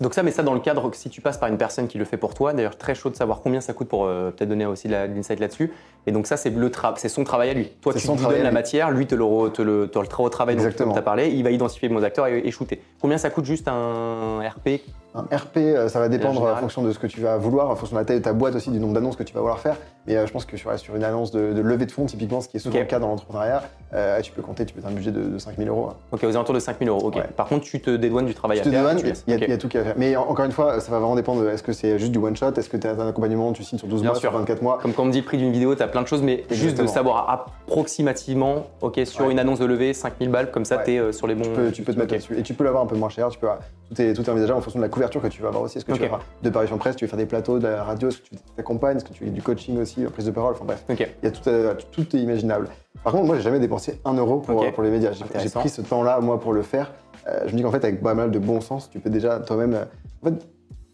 Donc 0.02 0.16
ça, 0.16 0.24
mais 0.24 0.32
ça 0.32 0.42
dans 0.42 0.56
le 0.56 0.60
cadre, 0.60 0.90
si 0.94 1.12
tu 1.12 1.22
passes 1.22 1.38
par 1.38 1.48
une 1.48 1.58
personne 1.58 1.88
qui 1.88 2.00
le 2.00 2.06
fait 2.06 2.18
pour 2.18 2.34
toi, 2.34 2.54
d'ailleurs 2.54 2.76
très 2.76 2.96
chaud 2.96 3.12
de 3.12 3.16
savoir 3.16 3.42
combien 3.42 3.62
ça 3.62 3.74
coûte 3.74 3.88
pour 3.88 4.06
euh, 4.06 4.32
peut-être 4.32 4.50
donner 4.50 4.66
aussi 4.66 4.88
l'insight 4.88 5.40
là-dessus. 5.40 5.72
Et 6.08 6.12
donc 6.12 6.26
ça, 6.26 6.38
c'est 6.38 6.50
le 6.50 6.72
c'est 6.96 7.10
son 7.10 7.24
travail 7.24 7.52
à 7.52 7.54
lui. 7.54 7.72
Toi, 7.82 7.94
tu 7.94 8.08
lui 8.08 8.18
donnes 8.18 8.42
la 8.42 8.52
matière, 8.52 8.90
lui 8.90 9.06
te 9.06 9.14
le, 9.14 9.50
te 9.52 9.62
le, 9.62 9.88
te 9.88 10.00
le, 10.00 10.30
travail 10.30 10.56
dont 10.56 10.70
tu 10.72 10.98
as 10.98 11.02
parlé, 11.04 11.30
il 11.30 11.44
va 11.44 11.52
identifier 11.52 11.88
bons 11.88 12.04
acteurs 12.04 12.26
et, 12.26 12.40
et, 12.40 12.52
shooter. 12.52 12.82
Combien 13.00 13.20
ça 13.20 13.30
coûte 13.30 13.46
juste 13.46 13.68
un 13.68 14.42
RP 14.42 14.82
Un 15.14 15.24
RP, 15.36 15.58
euh, 15.58 15.90
ça 15.90 16.00
va 16.00 16.08
dépendre 16.08 16.42
en 16.44 16.56
fonction 16.56 16.82
de 16.84 16.92
ce 16.94 16.98
que 17.00 17.06
tu 17.08 17.20
vas 17.20 17.36
vouloir, 17.38 17.70
en 17.70 17.76
fonction 17.76 17.96
de 17.98 18.02
la 18.02 18.06
taille 18.06 18.20
de 18.20 18.24
ta 18.24 18.32
boîte 18.32 18.56
aussi, 18.56 18.70
du 18.70 18.80
nombre 18.80 18.94
d'annonces 18.94 19.18
que 19.18 19.24
tu 19.24 19.34
vas 19.34 19.42
vouloir 19.42 19.60
faire. 19.60 19.76
Mais 20.08 20.16
euh, 20.16 20.26
je 20.26 20.32
pense 20.32 20.46
que 20.46 20.56
sur, 20.56 20.78
sur 20.80 20.96
une 20.96 21.04
annonce 21.04 21.32
de, 21.32 21.52
de 21.52 21.62
levée 21.62 21.86
de 21.86 21.92
fonds, 21.92 22.06
typiquement, 22.06 22.40
ce 22.40 22.48
qui 22.48 22.58
est 22.58 22.60
souvent 22.62 22.80
le 22.80 22.86
cas 22.86 22.98
dans 22.98 23.10
l'entrepreneuriat, 23.10 23.62
euh, 23.94 24.22
tu 24.22 24.32
peux 24.32 24.42
compter, 24.42 24.66
tu 24.66 24.74
peux 24.74 24.88
un 24.88 24.92
budget 24.92 25.12
de, 25.12 25.22
de 25.22 25.38
5000 25.38 25.68
euros. 25.68 25.90
hein. 25.92 25.96
Ok, 26.14 26.24
aux 26.24 26.30
alentours 26.30 26.56
de 26.56 26.60
5000 26.62 26.88
euros. 26.88 27.08
Ok. 27.08 27.16
Ouais. 27.18 27.24
Par 27.36 27.48
contre, 27.48 27.66
tu 27.66 27.82
te 27.82 27.94
dédouanes 27.94 28.26
du 28.26 28.34
travail 28.34 28.58
Je 28.58 28.62
à 28.62 28.66
te 28.66 28.70
faire. 28.70 28.80
dédouane, 28.80 28.98
tu 28.98 29.06
il 29.28 29.32
y, 29.32 29.34
a- 29.34 29.38
Ok. 29.38 29.44
il 29.46 29.50
y 29.50 29.54
a 29.54 29.58
tout 29.58 29.68
qui 29.68 29.78
à 29.78 29.84
faire. 29.84 29.96
Mais 29.98 30.16
en- 30.16 30.30
encore 30.30 30.46
une 30.46 30.54
fois, 30.54 30.80
ça 30.80 30.92
va 30.92 31.00
vraiment 31.00 31.16
dépendre 31.16 31.44
de 31.44 31.50
est-ce 31.50 31.62
que 31.62 31.74
c'est 31.74 32.00
juste 32.00 32.14
du 32.14 32.18
one 32.18 32.36
shot, 32.38 32.54
est-ce 32.56 32.70
que 32.70 32.78
tu 32.78 32.88
as 32.88 32.92
un 32.92 33.10
accompagnement, 33.10 33.52
tu 33.52 33.64
signes 33.66 33.80
sur 33.80 33.90
12 33.90 34.02
Bien 34.02 34.12
mois, 34.12 34.20
sûr. 34.20 34.30
sur 34.32 34.40
24 34.40 34.62
mois. 34.62 34.80
Comme 34.82 34.94
quand 34.94 35.04
on 35.04 35.08
me 35.08 35.12
dit 35.12 35.22
prix 35.22 35.38
d'une 35.38 35.52
vidéo, 35.52 35.76
tu 35.76 35.84
as 35.84 35.88
plein 35.90 36.02
de 36.04 36.08
choses, 36.08 36.22
mais 36.22 36.46
juste 36.52 36.82
de 36.82 36.88
savoir 36.88 37.30
approximativement, 37.30 38.68
ok, 38.80 39.02
sur 39.06 39.26
Ouais. 39.26 39.32
une 39.34 39.40
annonce 39.40 39.60
de 39.60 39.66
levée, 39.66 39.94
5000 39.94 40.30
balles, 40.30 40.52
comme 40.52 40.64
ça, 40.66 40.78
Ouais. 40.78 40.84
tu 40.86 40.92
es 40.96 41.12
sur 41.12 41.28
les 41.28 41.36
bons. 41.36 41.44
Tu 41.44 41.50
peux, 41.50 41.72
tu 41.72 41.82
peux 41.84 41.94
te 41.94 42.00
mettre 42.00 42.14
Ok. 42.14 42.20
là-dessus. 42.22 42.40
Et 42.40 42.44
tu 42.44 42.54
peux 42.54 42.64
l'avoir 42.64 42.84
un 42.84 42.88
peu 42.88 42.96
moins 42.96 43.10
cher, 43.10 43.28
tu 43.30 43.38
peux, 43.38 43.48
tout, 43.94 44.02
est, 44.02 44.14
tout 44.14 44.22
est 44.24 44.30
envisageable 44.30 44.58
en 44.60 44.62
fonction 44.62 44.80
de 44.80 44.86
la 44.86 44.90
couverture 44.90 45.01
que 45.10 45.28
tu 45.28 45.42
vas 45.42 45.50
avoir 45.50 45.64
aussi. 45.64 45.78
Est-ce 45.78 45.86
que 45.86 45.94
tu 45.94 46.04
Ok. 46.04 46.10
vas 46.10 46.20
de 46.42 46.50
parutions 46.50 46.78
presse, 46.78 46.96
tu 46.96 47.06
veux 47.06 47.10
faire 47.10 47.18
des 47.18 47.26
plateaux, 47.26 47.60
de 47.60 47.68
la 47.68 47.84
radio, 47.84 48.10
est-ce 48.10 48.20
que 48.20 48.28
tu 48.30 48.36
t'accompagnes, 48.56 48.98
est-ce 48.98 49.06
que 49.06 49.14
tu 49.14 49.26
fais 49.26 49.30
du 49.30 49.42
coaching 49.42 49.80
aussi, 49.80 50.04
prise 50.06 50.26
de 50.26 50.32
parole, 50.32 50.54
enfin 50.54 50.66
bref. 50.66 50.84
Il 50.90 51.08
y 51.24 51.28
a 51.28 51.32
tout, 51.32 51.48
euh, 51.48 51.74
tout 51.92 52.16
est 52.16 52.20
imaginable. 52.20 52.70
Par 53.04 53.14
contre, 53.14 53.26
moi, 53.26 53.36
j'ai 53.36 53.42
jamais 53.42 53.60
dépensé 53.60 54.00
un 54.06 54.14
euro 54.14 54.40
pour, 54.40 54.84
les 54.84 54.90
médias. 54.90 55.12
J'ai 55.12 55.50
pris 55.50 55.70
ce 55.70 55.82
temps-là, 55.82 56.20
moi, 56.20 56.40
pour 56.40 56.54
le 56.54 56.62
faire. 56.62 56.92
Euh, 57.28 57.44
je 57.46 57.52
me 57.52 57.58
dis 57.58 57.64
qu'en 57.64 57.72
fait, 57.72 57.84
avec 57.84 58.02
pas 58.02 58.14
mal 58.14 58.32
de 58.32 58.40
bon 58.40 58.62
sens, 58.62 58.90
tu 58.90 59.00
peux 59.00 59.10
déjà 59.10 59.40
toi-même. 59.40 59.74
euh, 59.74 59.86
en 60.24 60.30
fait, 60.30 60.48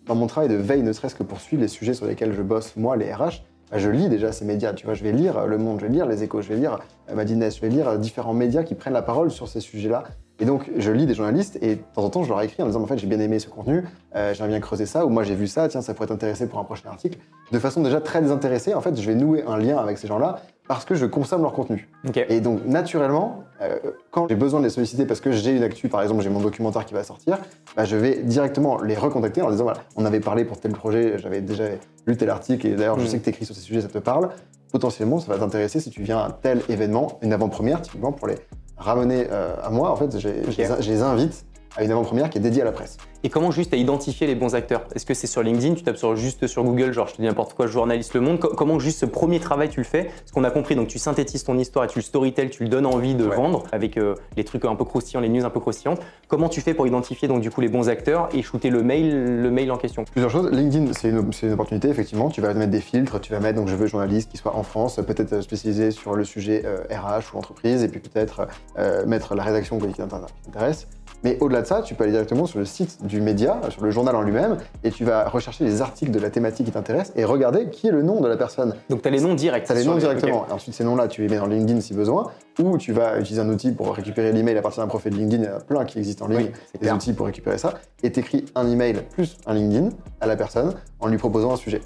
dans 0.05 0.15
mon 0.15 0.27
travail 0.27 0.49
de 0.49 0.55
veille, 0.55 0.83
ne 0.83 0.93
serait-ce 0.93 1.15
que 1.15 1.23
pour 1.23 1.39
suivre 1.39 1.61
les 1.61 1.67
sujets 1.67 1.93
sur 1.93 2.05
lesquels 2.05 2.33
je 2.33 2.41
bosse, 2.41 2.75
moi, 2.77 2.95
les 2.95 3.13
RH, 3.13 3.43
bah, 3.69 3.77
je 3.77 3.89
lis 3.89 4.09
déjà 4.09 4.31
ces 4.31 4.45
médias. 4.45 4.73
Tu 4.73 4.85
vois, 4.85 4.93
je 4.93 5.03
vais 5.03 5.11
lire 5.11 5.37
euh, 5.37 5.45
Le 5.45 5.57
Monde, 5.57 5.79
je 5.79 5.85
vais 5.85 5.91
lire 5.91 6.05
Les 6.05 6.23
Échos, 6.23 6.41
je 6.41 6.49
vais 6.49 6.55
lire 6.55 6.79
euh, 7.09 7.15
Madines, 7.15 7.49
je 7.51 7.61
vais 7.61 7.69
lire 7.69 7.89
euh, 7.89 7.97
différents 7.97 8.33
médias 8.33 8.63
qui 8.63 8.75
prennent 8.75 8.93
la 8.93 9.01
parole 9.01 9.31
sur 9.31 9.47
ces 9.47 9.59
sujets-là. 9.59 10.03
Et 10.39 10.45
donc, 10.45 10.69
je 10.77 10.91
lis 10.91 11.05
des 11.07 11.15
journalistes 11.15 11.57
et 11.61 11.75
de 11.75 11.81
temps 11.95 12.03
en 12.03 12.09
temps, 12.09 12.23
je 12.23 12.29
leur 12.29 12.41
écris 12.41 12.61
en 12.61 12.67
disant, 12.67 12.81
en 12.81 12.85
fait, 12.85 12.97
j'ai 12.99 13.07
bien 13.07 13.19
aimé 13.19 13.39
ce 13.39 13.47
contenu, 13.49 13.83
euh, 14.15 14.33
j'aimerais 14.33 14.49
bien 14.49 14.59
creuser 14.59 14.85
ça, 14.85 15.05
ou 15.05 15.09
moi, 15.09 15.23
j'ai 15.23 15.33
vu 15.33 15.47
ça, 15.47 15.67
tiens, 15.67 15.81
ça 15.81 15.93
pourrait 15.95 16.07
t'intéresser 16.07 16.47
pour 16.47 16.59
un 16.59 16.63
prochain 16.63 16.89
article. 16.89 17.17
De 17.51 17.57
façon 17.59 17.81
déjà 17.81 18.01
très 18.01 18.21
désintéressée, 18.21 18.73
en 18.75 18.81
fait, 18.81 18.95
je 18.99 19.07
vais 19.07 19.15
nouer 19.15 19.43
un 19.47 19.57
lien 19.57 19.77
avec 19.77 19.97
ces 19.97 20.07
gens-là 20.07 20.41
parce 20.67 20.83
que 20.85 20.95
je 20.95 21.05
consomme 21.05 21.41
leur 21.41 21.53
contenu. 21.53 21.89
Et 22.29 22.39
donc, 22.41 22.65
naturellement, 22.65 23.43
euh, 23.61 23.79
quand 24.11 24.27
j'ai 24.27 24.35
besoin 24.35 24.59
de 24.59 24.65
les 24.65 24.69
solliciter 24.69 25.05
parce 25.05 25.21
que 25.21 25.31
j'ai 25.31 25.55
une 25.55 25.63
actu, 25.63 25.87
par 25.87 26.01
exemple, 26.01 26.21
j'ai 26.21 26.29
mon 26.29 26.41
documentaire 26.41 26.85
qui 26.85 26.93
va 26.93 27.03
sortir, 27.03 27.39
bah, 27.75 27.85
je 27.85 27.95
vais 27.95 28.17
directement 28.21 28.79
les 28.81 28.95
recontacter 28.95 29.41
en 29.41 29.45
leur 29.45 29.51
disant 29.53 29.63
voilà, 29.63 29.79
on 29.95 30.05
avait 30.05 30.19
parlé 30.19 30.43
pour 30.45 30.59
tel 30.59 30.73
projet, 30.73 31.17
j'avais 31.17 31.41
déjà 31.41 31.63
lu 32.05 32.15
tel 32.17 32.29
article, 32.29 32.67
et 32.67 32.75
d'ailleurs, 32.75 32.99
je 32.99 33.05
Mm. 33.05 33.07
sais 33.07 33.19
que 33.19 33.23
tu 33.23 33.29
écris 33.29 33.45
sur 33.45 33.55
ces 33.55 33.61
sujets, 33.61 33.81
ça 33.81 33.87
te 33.87 33.97
parle. 33.97 34.29
Potentiellement, 34.71 35.19
ça 35.19 35.31
va 35.31 35.39
t'intéresser 35.39 35.79
si 35.79 35.89
tu 35.89 36.03
viens 36.03 36.19
à 36.19 36.29
tel 36.31 36.61
événement, 36.67 37.17
une 37.21 37.31
avant-première, 37.31 37.81
typiquement, 37.81 38.11
pour 38.11 38.27
les 38.27 38.35
ramener 38.77 39.27
euh, 39.31 39.55
à 39.63 39.69
moi. 39.69 39.91
En 39.91 39.95
fait, 39.95 40.19
je 40.19 40.89
les 40.89 41.01
invite 41.01 41.45
à 41.75 41.83
une 41.83 41.91
avant-première 41.91 42.29
qui 42.29 42.37
est 42.37 42.41
dédiée 42.41 42.61
à 42.61 42.65
la 42.65 42.71
presse. 42.71 42.97
Et 43.23 43.29
comment 43.29 43.51
juste 43.51 43.73
à 43.73 43.77
identifier 43.77 44.27
les 44.27 44.35
bons 44.35 44.53
acteurs? 44.55 44.83
Est-ce 44.95 45.05
que 45.05 45.13
c'est 45.13 45.27
sur 45.27 45.41
LinkedIn? 45.41 45.73
Tu 45.75 45.83
tapes 45.83 45.97
sur, 45.97 46.15
juste 46.15 46.45
sur 46.47 46.63
Google, 46.63 46.93
genre 46.93 47.07
je 47.07 47.13
te 47.13 47.17
dis 47.21 47.27
n'importe 47.27 47.53
quoi, 47.55 47.65
journaliste 47.67 48.13
Le 48.13 48.21
Monde. 48.21 48.39
Co- 48.39 48.49
comment 48.55 48.77
juste 48.79 48.99
ce 48.99 49.05
premier 49.05 49.39
travail 49.39 49.69
tu 49.69 49.79
le 49.79 49.85
fais? 49.85 50.09
Ce 50.25 50.31
qu'on 50.31 50.43
a 50.43 50.51
compris, 50.51 50.75
donc 50.75 50.87
tu 50.87 50.99
synthétises 50.99 51.43
ton 51.43 51.57
histoire 51.57 51.85
et 51.85 51.87
tu 51.87 51.97
le 51.99 52.03
storytell, 52.03 52.49
tu 52.51 52.63
le 52.63 52.69
donnes 52.69 52.85
envie 52.85 53.15
de 53.15 53.25
Ouais. 53.27 53.35
vendre 53.35 53.63
avec 53.71 53.97
euh, 53.97 54.15
les 54.37 54.43
trucs 54.43 54.63
un 54.65 54.75
peu 54.75 54.85
croustillants, 54.85 55.19
les 55.19 55.29
news 55.29 55.43
un 55.43 55.49
peu 55.49 55.59
croustillantes. 55.59 55.99
Comment 56.27 56.47
tu 56.47 56.61
fais 56.61 56.73
pour 56.73 56.85
identifier 56.87 57.27
donc 57.27 57.41
du 57.41 57.49
coup 57.51 57.59
les 57.61 57.69
bons 57.69 57.89
acteurs 57.89 58.29
et 58.33 58.41
shooter 58.41 58.69
le 58.69 58.83
mail, 58.83 59.41
le 59.41 59.51
mail 59.51 59.71
en 59.71 59.77
question? 59.77 60.05
Plusieurs 60.05 60.29
choses. 60.31 60.49
LinkedIn, 60.51 60.93
c'est 60.93 61.09
une, 61.09 61.29
une 61.43 61.51
opportunité, 61.53 61.89
effectivement. 61.89 62.29
Tu 62.29 62.41
vas 62.41 62.53
mettre 62.53 62.71
des 62.71 62.81
filtres, 62.81 63.19
tu 63.19 63.31
vas 63.33 63.39
mettre, 63.39 63.57
donc 63.59 63.67
je 63.67 63.75
veux 63.75 63.87
journaliste 63.87 64.29
qui 64.31 64.37
soit 64.37 64.55
en 64.55 64.63
France, 64.63 64.97
peut-être 65.05 65.33
euh, 65.33 65.41
spécialisé 65.41 65.91
sur 65.91 66.13
le 66.15 66.23
sujet 66.23 66.63
euh, 66.65 66.83
RH 66.91 67.33
ou 67.33 67.37
entreprise, 67.39 67.83
et 67.83 67.87
puis 67.87 67.99
peut-être 67.99 68.47
euh, 68.77 69.05
mettre 69.05 69.33
la 69.35 69.43
rédaction 69.43 69.79
qui 69.79 69.87
t'intéresse. 69.93 70.87
Mais 71.23 71.37
au-delà 71.41 71.63
de 71.63 71.67
ça, 71.67 71.81
tu 71.81 71.95
peux 71.95 72.03
aller 72.03 72.11
directement 72.13 72.45
sur 72.45 72.59
le 72.59 72.65
site 72.65 72.99
du 73.07 73.21
média, 73.21 73.59
sur 73.69 73.83
le 73.83 73.91
journal 73.91 74.15
en 74.15 74.21
lui-même, 74.21 74.57
et 74.83 74.91
tu 74.91 75.05
vas 75.05 75.27
rechercher 75.27 75.63
les 75.63 75.81
articles 75.81 76.11
de 76.11 76.19
la 76.19 76.29
thématique 76.29 76.65
qui 76.65 76.71
t'intéresse 76.71 77.11
et 77.15 77.25
regarder 77.25 77.69
qui 77.69 77.87
est 77.87 77.91
le 77.91 78.03
nom 78.03 78.21
de 78.21 78.27
la 78.27 78.37
personne. 78.37 78.75
Donc 78.89 79.01
tu 79.01 79.07
as 79.07 79.11
les 79.11 79.21
noms 79.21 79.33
directs. 79.33 79.65
Tu 79.65 79.71
as 79.71 79.75
les 79.75 79.85
noms 79.85 79.97
directement. 79.97 80.45
Et 80.49 80.51
ensuite, 80.51 80.75
ces 80.75 80.83
noms-là, 80.83 81.07
tu 81.07 81.21
les 81.21 81.29
mets 81.29 81.37
dans 81.37 81.47
LinkedIn 81.47 81.81
si 81.81 81.93
besoin, 81.93 82.31
ou 82.59 82.77
tu 82.77 82.91
vas 82.91 83.19
utiliser 83.19 83.41
un 83.41 83.49
outil 83.49 83.71
pour 83.71 83.95
récupérer 83.95 84.31
l'email 84.31 84.57
à 84.57 84.61
partir 84.61 84.83
d'un 84.83 84.89
profil 84.89 85.13
LinkedIn. 85.13 85.43
Il 85.43 85.49
y 85.49 85.51
en 85.51 85.57
a 85.57 85.59
plein 85.59 85.85
qui 85.85 85.97
existent 85.97 86.25
en 86.25 86.29
ligne, 86.29 86.51
Oui, 86.73 86.79
des 86.81 86.91
outils 86.91 87.13
pour 87.13 87.25
récupérer 87.25 87.57
ça. 87.57 87.75
Et 88.03 88.11
tu 88.11 88.19
écris 88.19 88.45
un 88.55 88.69
email 88.69 89.01
plus 89.11 89.37
un 89.45 89.53
LinkedIn 89.53 89.89
à 90.21 90.27
la 90.27 90.35
personne 90.35 90.73
en 90.99 91.07
lui 91.07 91.17
proposant 91.17 91.53
un 91.53 91.57
sujet. 91.57 91.81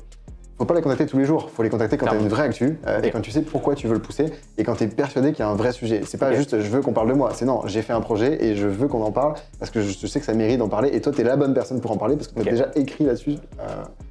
Faut 0.61 0.65
pas 0.65 0.75
les 0.75 0.83
contacter 0.83 1.07
tous 1.07 1.17
les 1.17 1.25
jours, 1.25 1.49
faut 1.49 1.63
les 1.63 1.71
contacter 1.71 1.97
quand 1.97 2.05
tu 2.05 2.13
as 2.13 2.19
une 2.19 2.27
vraie 2.27 2.43
actu 2.43 2.77
euh, 2.85 3.01
et 3.01 3.09
quand 3.09 3.19
tu 3.21 3.31
sais 3.31 3.41
pourquoi 3.41 3.73
tu 3.73 3.87
veux 3.87 3.95
le 3.95 3.99
pousser 3.99 4.27
et 4.59 4.63
quand 4.63 4.75
tu 4.75 4.83
es 4.83 4.87
persuadé 4.87 5.31
qu'il 5.31 5.39
y 5.39 5.41
a 5.41 5.49
un 5.49 5.55
vrai 5.55 5.71
sujet. 5.71 6.01
C'est 6.05 6.19
pas 6.19 6.33
juste 6.33 6.59
je 6.59 6.69
veux 6.69 6.81
qu'on 6.81 6.93
parle 6.93 7.09
de 7.09 7.15
moi, 7.15 7.31
c'est 7.33 7.45
non, 7.45 7.63
j'ai 7.65 7.81
fait 7.81 7.93
un 7.93 7.99
projet 8.01 8.45
et 8.45 8.55
je 8.55 8.67
veux 8.67 8.87
qu'on 8.87 9.01
en 9.01 9.11
parle 9.11 9.33
parce 9.57 9.71
que 9.71 9.81
je, 9.81 10.05
sais 10.05 10.19
que 10.19 10.25
ça 10.27 10.35
mérite 10.35 10.59
d'en 10.59 10.69
parler 10.69 10.91
et 10.93 11.01
toi 11.01 11.11
tu 11.11 11.21
es 11.21 11.23
la 11.23 11.35
bonne 11.35 11.55
personne 11.55 11.81
pour 11.81 11.89
en 11.89 11.97
parler 11.97 12.15
parce 12.15 12.27
qu'on 12.27 12.41
Ok. 12.41 12.47
a 12.47 12.51
déjà 12.51 12.67
écrit 12.75 13.05
là-dessus 13.05 13.37
euh, 13.59 13.65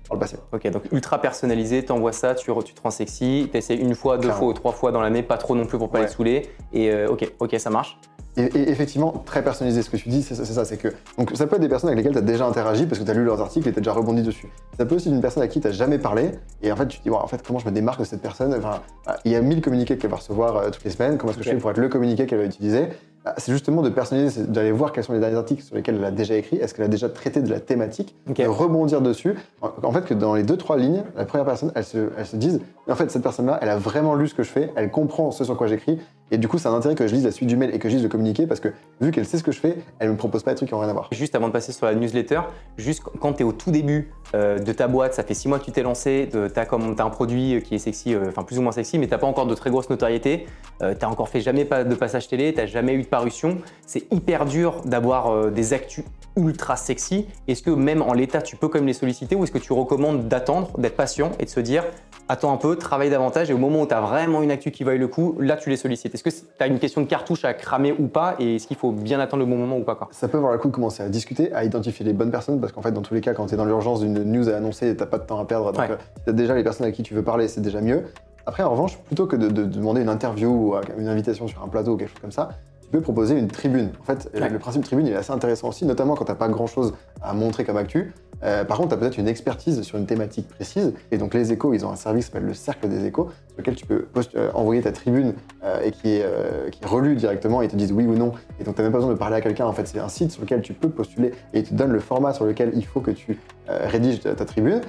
par 0.08 0.14
le 0.14 0.18
passé. 0.18 0.38
Ok, 0.52 0.68
donc 0.72 0.82
ultra 0.90 1.20
personnalisé, 1.20 1.84
t'envoies 1.84 2.10
ça, 2.10 2.34
tu, 2.34 2.46
te 2.46 2.82
rends 2.82 2.90
sexy, 2.90 3.48
t'essaies 3.52 3.76
une 3.76 3.94
fois, 3.94 4.16
deux 4.16 4.22
Clairement. 4.22 4.38
fois 4.40 4.48
ou 4.48 4.52
trois 4.52 4.72
fois 4.72 4.90
dans 4.90 5.02
l'année, 5.02 5.22
pas 5.22 5.38
trop 5.38 5.54
non 5.54 5.66
plus 5.66 5.78
pour 5.78 5.88
pas 5.88 6.00
Ouais. 6.00 6.06
les 6.06 6.10
saouler. 6.10 6.50
Et 6.72 6.90
euh, 6.90 7.06
ok, 7.10 7.32
ok, 7.38 7.54
ça 7.60 7.70
marche. 7.70 7.96
Et, 8.36 8.42
et 8.44 8.70
effectivement, 8.70 9.22
très 9.26 9.42
personnalisé, 9.42 9.82
ce 9.82 9.90
que 9.90 9.96
tu 9.96 10.08
dis, 10.08 10.22
c'est 10.22 10.34
ça, 10.34 10.64
c'est 10.64 10.76
que. 10.76 10.88
Donc, 11.18 11.32
ça 11.34 11.46
peut 11.46 11.56
être 11.56 11.62
des 11.62 11.68
personnes 11.68 11.90
avec 11.90 11.98
lesquelles 11.98 12.12
tu 12.12 12.18
as 12.18 12.22
déjà 12.32 12.46
interagi 12.46 12.86
parce 12.86 12.98
que 12.98 13.04
tu 13.04 13.10
as 13.10 13.14
lu 13.14 13.24
leurs 13.24 13.40
articles 13.40 13.68
et 13.68 13.72
tu 13.72 13.78
as 13.78 13.82
déjà 13.82 13.92
rebondi 13.92 14.22
dessus. 14.22 14.48
Ça 14.78 14.86
peut 14.86 14.94
aussi 14.94 15.08
être 15.08 15.14
une 15.14 15.20
personne 15.20 15.42
à 15.42 15.48
qui 15.48 15.60
tu 15.60 15.66
n'as 15.66 15.72
jamais 15.72 15.98
parlé 15.98 16.30
et 16.62 16.70
en 16.72 16.76
fait, 16.76 16.86
tu 16.86 16.98
te 16.98 17.02
dis, 17.02 17.10
Bon, 17.10 17.16
en 17.16 17.26
fait, 17.26 17.42
comment 17.46 17.58
je 17.58 17.66
me 17.66 17.72
démarque 17.72 18.00
de 18.00 18.04
cette 18.04 18.22
personne? 18.22 18.54
Enfin, 18.54 18.80
ah, 19.06 19.16
il 19.24 19.32
y 19.32 19.36
a 19.36 19.40
mille 19.40 19.60
communiqués 19.60 19.98
qu'elle 19.98 20.10
va 20.10 20.16
recevoir 20.16 20.56
euh, 20.56 20.70
toutes 20.70 20.84
les 20.84 20.90
semaines, 20.90 21.18
comment 21.18 21.32
est-ce 21.32 21.38
que 21.38 21.44
je 21.44 21.50
fais 21.50 21.56
pour 21.56 21.70
être 21.70 21.78
le 21.78 21.88
communiqué 21.88 22.26
qu'elle 22.26 22.38
va 22.38 22.44
utiliser? 22.44 22.88
Ah, 23.24 23.34
C'est 23.36 23.52
justement 23.52 23.82
de 23.82 23.90
personnaliser, 23.90 24.44
d'aller 24.44 24.72
voir 24.72 24.92
quels 24.92 25.04
sont 25.04 25.12
les 25.12 25.20
derniers 25.20 25.36
articles 25.36 25.62
sur 25.62 25.74
lesquels 25.76 25.96
elle 25.96 26.04
a 26.04 26.10
déjà 26.10 26.36
écrit, 26.36 26.56
est-ce 26.56 26.72
qu'elle 26.72 26.86
a 26.86 26.88
déjà 26.88 27.08
traité 27.10 27.42
de 27.42 27.50
la 27.50 27.60
thématique, 27.60 28.16
de 28.26 28.46
rebondir 28.46 29.02
dessus. 29.02 29.34
En, 29.60 29.70
en 29.82 29.92
fait, 29.92 30.06
que 30.06 30.14
dans 30.14 30.34
les 30.34 30.42
deux, 30.42 30.56
trois 30.56 30.78
lignes, 30.78 31.02
la 31.16 31.26
première 31.26 31.44
personne, 31.44 31.70
elle 31.74 31.84
se, 31.84 32.10
elle 32.16 32.24
se 32.26 32.36
dise, 32.36 32.60
en 32.88 32.94
fait, 32.94 33.10
cette 33.10 33.22
personne-là, 33.22 33.58
elle 33.60 33.68
a 33.68 33.76
vraiment 33.76 34.14
lu 34.14 34.28
ce 34.28 34.34
que 34.34 34.42
je 34.42 34.50
fais, 34.50 34.70
elle 34.74 34.90
comprend 34.90 35.30
ce 35.32 35.44
sur 35.44 35.56
quoi 35.56 35.66
j'écris, 35.66 35.98
et 36.30 36.38
du 36.38 36.48
coup, 36.48 36.58
c'est 36.58 36.68
un 36.68 36.74
intérêt 36.74 36.94
que 36.94 37.06
je 37.06 37.14
lise 37.14 37.24
la 37.24 37.32
suite 37.32 37.48
du 37.48 37.56
mail 37.56 37.74
et 37.74 37.78
que 37.78 37.88
je 37.88 37.94
lise 37.94 38.02
le 38.02 38.08
communiqué 38.08 38.46
parce 38.46 38.60
que 38.60 38.68
vu 39.00 39.10
qu'elle 39.10 39.26
sait 39.26 39.38
ce 39.38 39.42
que 39.42 39.52
je 39.52 39.60
fais, 39.60 39.76
elle 39.98 40.10
me 40.10 40.16
propose 40.16 40.42
pas 40.42 40.52
des 40.52 40.56
trucs 40.56 40.68
qui 40.68 40.74
n'ont 40.74 40.80
rien 40.80 40.90
à 40.90 40.92
voir. 40.92 41.08
Juste 41.12 41.34
avant 41.34 41.48
de 41.48 41.52
passer 41.52 41.72
sur 41.72 41.86
la 41.86 41.94
newsletter, 41.94 42.40
juste 42.76 43.02
quand 43.20 43.34
tu 43.34 43.40
es 43.40 43.44
au 43.44 43.52
tout 43.52 43.70
début 43.70 44.12
euh, 44.34 44.58
de 44.58 44.72
ta 44.72 44.88
boîte, 44.88 45.14
ça 45.14 45.22
fait 45.22 45.34
six 45.34 45.48
mois 45.48 45.58
que 45.58 45.64
tu 45.64 45.72
t'es 45.72 45.82
lancé, 45.82 46.28
tu 46.30 46.38
as, 46.38 47.04
un 47.04 47.10
produit 47.10 47.62
qui 47.62 47.74
est 47.74 47.78
sexy, 47.78 48.14
euh, 48.14 48.26
enfin 48.28 48.44
plus 48.44 48.58
ou 48.58 48.62
moins 48.62 48.72
sexy, 48.72 48.98
mais 48.98 49.08
tu 49.08 49.16
pas 49.16 49.26
encore 49.26 49.46
de 49.46 49.54
très 49.54 49.70
grosse 49.70 49.90
notoriété, 49.90 50.46
euh, 50.82 50.94
tu 50.98 51.04
encore 51.04 51.28
fait 51.28 51.40
jamais 51.40 51.64
de 51.64 51.94
passage 51.94 52.28
télé, 52.28 52.54
tu 52.54 52.66
jamais 52.66 52.94
eu 52.94 53.02
de 53.02 53.06
parution. 53.06 53.58
C'est 53.86 54.10
hyper 54.12 54.46
dur 54.46 54.82
d'avoir 54.84 55.28
euh, 55.28 55.50
des 55.50 55.72
actus 55.72 56.04
ultra 56.36 56.76
sexy. 56.76 57.26
Est-ce 57.48 57.62
que 57.62 57.70
même 57.70 58.02
en 58.02 58.12
l'état, 58.12 58.40
tu 58.40 58.56
peux 58.56 58.68
quand 58.68 58.78
même 58.78 58.86
les 58.86 58.94
solliciter 58.94 59.34
ou 59.36 59.44
est-ce 59.44 59.52
que 59.52 59.58
tu 59.58 59.72
recommandes 59.72 60.28
d'attendre, 60.28 60.78
d'être 60.78 60.96
patient 60.96 61.32
et 61.38 61.44
de 61.44 61.50
se 61.50 61.60
dire 61.60 61.84
attends 62.30 62.52
un 62.52 62.56
peu, 62.56 62.76
travaille 62.76 63.10
davantage 63.10 63.50
et 63.50 63.52
au 63.52 63.58
moment 63.58 63.82
où 63.82 63.86
tu 63.86 63.92
as 63.94 64.00
vraiment 64.00 64.40
une 64.42 64.50
actu 64.50 64.70
qui 64.70 64.84
vaille 64.84 64.98
le 64.98 65.08
coup, 65.08 65.36
là 65.40 65.56
tu 65.56 65.68
les 65.68 65.76
sollicites 65.76 66.14
Est-ce 66.14 66.22
que 66.22 66.30
tu 66.30 66.36
as 66.60 66.66
une 66.68 66.78
question 66.78 67.00
de 67.00 67.06
cartouche 67.06 67.44
à 67.44 67.52
cramer 67.54 67.92
ou 67.98 68.06
pas 68.06 68.36
et 68.38 68.56
est-ce 68.56 68.66
qu'il 68.66 68.76
faut 68.76 68.92
bien 68.92 69.18
attendre 69.20 69.42
le 69.44 69.50
bon 69.50 69.56
moment 69.56 69.76
ou 69.78 69.82
pas 69.82 69.96
quoi? 69.96 70.08
Ça 70.12 70.28
peut 70.28 70.38
avoir 70.38 70.52
le 70.52 70.58
coup 70.58 70.68
de 70.68 70.72
commencer 70.74 71.02
à 71.02 71.08
discuter, 71.08 71.52
à 71.52 71.64
identifier 71.64 72.06
les 72.06 72.12
bonnes 72.12 72.30
personnes 72.30 72.60
parce 72.60 72.72
qu'en 72.72 72.82
fait, 72.82 72.92
dans 72.92 73.02
tous 73.02 73.14
les 73.14 73.20
cas, 73.20 73.34
quand 73.34 73.46
tu 73.46 73.54
es 73.54 73.56
dans 73.56 73.64
l'urgence 73.64 74.00
d'une 74.00 74.22
news 74.22 74.48
à 74.48 74.54
annoncer, 74.56 74.96
t'as 74.96 75.06
pas 75.06 75.18
de 75.18 75.24
temps 75.24 75.40
à 75.40 75.44
perdre. 75.44 75.72
Donc, 75.72 75.80
Ouais. 75.82 75.90
euh, 75.90 75.96
si 76.18 76.24
t'as 76.26 76.32
déjà 76.32 76.54
les 76.54 76.62
personnes 76.62 76.86
à 76.86 76.92
qui 76.92 77.02
tu 77.02 77.14
veux 77.14 77.22
parler, 77.22 77.48
c'est 77.48 77.60
déjà 77.60 77.80
mieux. 77.80 78.04
Après, 78.46 78.62
en 78.62 78.70
revanche, 78.70 78.96
plutôt 78.98 79.26
que 79.26 79.36
de, 79.36 79.48
de 79.48 79.64
demander 79.64 80.00
une 80.02 80.08
interview 80.08 80.48
ou 80.50 80.74
euh, 80.76 80.80
une 80.98 81.08
invitation 81.08 81.46
sur 81.48 81.62
un 81.62 81.68
plateau 81.68 81.92
ou 81.92 81.96
quelque 81.96 82.10
chose 82.10 82.20
comme 82.20 82.32
ça, 82.32 82.50
tu 82.52 82.69
peux 82.90 83.00
proposer 83.00 83.38
une 83.38 83.48
tribune. 83.48 83.90
En 84.00 84.04
fait, 84.04 84.28
Ouais. 84.34 84.48
le 84.48 84.58
principe 84.58 84.84
tribune, 84.84 85.06
il 85.06 85.12
est 85.12 85.16
assez 85.16 85.32
intéressant 85.32 85.68
aussi, 85.68 85.84
notamment 85.86 86.14
quand 86.14 86.24
t'as 86.24 86.34
pas 86.34 86.48
grand 86.48 86.66
chose 86.66 86.94
à 87.22 87.32
montrer 87.34 87.64
comme 87.64 87.76
actu. 87.76 88.12
Euh, 88.42 88.64
par 88.64 88.78
contre, 88.78 88.88
tu 88.90 88.94
as 88.94 88.96
peut-être 88.96 89.18
une 89.18 89.28
expertise 89.28 89.82
sur 89.82 89.98
une 89.98 90.06
thématique 90.06 90.48
précise. 90.48 90.94
Et 91.10 91.18
donc, 91.18 91.34
les 91.34 91.52
échos, 91.52 91.74
ils 91.74 91.84
ont 91.84 91.90
un 91.90 91.96
service 91.96 92.26
qui 92.26 92.32
s'appelle 92.32 92.46
le 92.48 92.54
Cercle 92.54 92.88
des 92.88 93.04
échos, 93.04 93.28
sur 93.48 93.58
lequel 93.58 93.74
tu 93.74 93.84
peux 93.84 94.06
euh, 94.34 94.50
envoyer 94.54 94.80
ta 94.80 94.92
tribune 94.92 95.34
euh, 95.62 95.82
et 95.84 95.90
qui 95.90 96.12
est, 96.12 96.24
qui 96.70 96.82
est 96.82 96.86
relue 96.86 97.16
directement. 97.16 97.60
Ils 97.62 97.68
te 97.68 97.76
disent 97.76 97.92
oui 97.92 98.06
ou 98.06 98.14
non. 98.16 98.32
Et 98.58 98.64
donc, 98.64 98.76
tu 98.76 98.80
n'as 98.80 98.84
même 98.86 98.92
pas 98.92 98.98
besoin 98.98 99.12
de 99.12 99.18
parler 99.18 99.36
à 99.36 99.40
quelqu'un. 99.42 99.66
En 99.66 99.72
fait, 99.72 99.86
c'est 99.86 99.98
un 99.98 100.08
site 100.08 100.32
sur 100.32 100.42
lequel 100.42 100.62
tu 100.62 100.72
peux 100.72 100.88
postuler 100.88 101.32
et 101.52 101.58
ils 101.60 101.64
te 101.64 101.74
donnent 101.74 101.92
le 101.92 102.00
format 102.00 102.32
sur 102.32 102.46
lequel 102.46 102.72
il 102.74 102.84
faut 102.86 103.00
que 103.00 103.10
tu 103.10 103.38
rédiges 103.68 104.20
ta, 104.20 104.34
ta 104.34 104.44
tribune. 104.46 104.80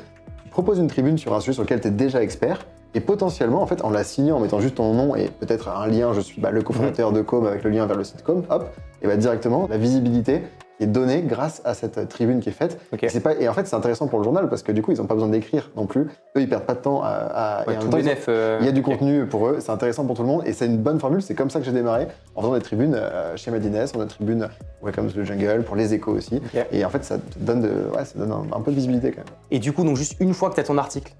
Tu 0.45 0.49
proposes 0.49 0.79
une 0.79 0.87
tribune 0.87 1.17
sur 1.17 1.33
un 1.33 1.39
sujet 1.41 1.53
sur 1.53 1.63
lequel 1.63 1.81
tu 1.81 1.89
es 1.89 1.91
déjà 1.91 2.23
expert. 2.23 2.65
Et 2.93 2.99
potentiellement, 2.99 3.61
en 3.61 3.67
fait, 3.67 3.83
en 3.83 3.89
la 3.89 4.03
signant, 4.03 4.37
en 4.37 4.39
mettant 4.41 4.59
juste 4.59 4.75
ton 4.75 4.93
nom 4.93 5.15
et 5.15 5.29
peut-être 5.29 5.69
un 5.69 5.87
lien, 5.87 6.11
je 6.13 6.19
suis 6.19 6.41
bah, 6.41 6.51
le 6.51 6.61
cofondateur 6.61 7.11
de 7.13 7.21
Com 7.21 7.45
avec 7.47 7.63
le 7.63 7.69
lien 7.69 7.85
vers 7.85 7.97
le 7.97 8.03
site 8.03 8.23
Com, 8.23 8.43
hop, 8.49 8.65
et 9.01 9.07
bah 9.07 9.15
directement 9.15 9.67
la 9.69 9.77
visibilité 9.77 10.41
est 10.81 10.87
donnée 10.87 11.21
grâce 11.21 11.61
à 11.63 11.75
cette 11.75 12.09
tribune 12.09 12.39
qui 12.39 12.49
est 12.49 12.53
faite. 12.53 12.79
Et, 13.01 13.07
c'est 13.07 13.19
pas, 13.19 13.35
et 13.35 13.47
en 13.47 13.53
fait, 13.53 13.67
c'est 13.67 13.75
intéressant 13.75 14.07
pour 14.07 14.17
le 14.17 14.23
journal 14.23 14.49
parce 14.49 14.63
que 14.63 14.71
du 14.71 14.81
coup, 14.81 14.91
ils 14.91 14.97
n'ont 14.97 15.05
pas 15.05 15.13
besoin 15.13 15.29
d'écrire 15.29 15.69
non 15.77 15.85
plus. 15.85 16.01
Eux, 16.35 16.41
ils 16.41 16.49
perdent 16.49 16.63
pas 16.65 16.73
de 16.73 16.79
temps 16.79 17.01
à. 17.03 17.07
à- 17.09 17.67
Ouais, 17.67 17.75
et 17.75 17.77
en 17.77 17.81
tout 17.81 17.87
temps, 17.89 17.97
ont- 17.97 18.01
euh, 18.29 18.57
il 18.61 18.65
y 18.65 18.69
a 18.69 18.71
du 18.71 18.81
contenu 18.81 19.25
pour 19.27 19.47
eux, 19.47 19.57
c'est 19.59 19.71
intéressant 19.71 20.05
pour 20.05 20.15
tout 20.15 20.23
le 20.23 20.27
monde 20.27 20.41
et 20.45 20.53
c'est 20.53 20.65
une 20.65 20.77
bonne 20.79 20.99
formule. 20.99 21.21
C'est 21.21 21.35
comme 21.35 21.51
ça 21.51 21.59
que 21.59 21.65
j'ai 21.65 21.71
démarré 21.71 22.07
en 22.35 22.41
faisant 22.41 22.53
des 22.55 22.61
tribunes 22.61 22.95
euh, 22.95 23.37
chez 23.37 23.51
Madines, 23.51 23.77
on 23.95 24.01
a 24.01 24.05
des 24.05 24.09
tribunes 24.09 24.49
Welcome 24.83 25.07
to 25.11 25.21
the 25.21 25.23
Jungle 25.23 25.63
pour 25.63 25.75
les 25.75 25.93
échos 25.93 26.13
aussi. 26.13 26.41
Et 26.71 26.83
en 26.83 26.89
fait, 26.89 27.05
ça 27.05 27.19
te 27.19 27.39
donne, 27.39 27.61
de, 27.61 27.69
ouais, 27.95 28.03
ça 28.03 28.17
donne 28.17 28.31
un, 28.31 28.57
un 28.57 28.61
peu 28.61 28.71
de 28.71 28.75
visibilité 28.75 29.11
quand 29.11 29.17
même. 29.23 29.33
Et 29.51 29.59
du 29.59 29.71
coup, 29.73 29.83
donc 29.83 29.95
juste 29.97 30.15
une 30.19 30.33
fois 30.33 30.49
que 30.49 30.55
tu 30.55 30.61
as 30.61 30.63
ton 30.63 30.77
article, 30.79 31.13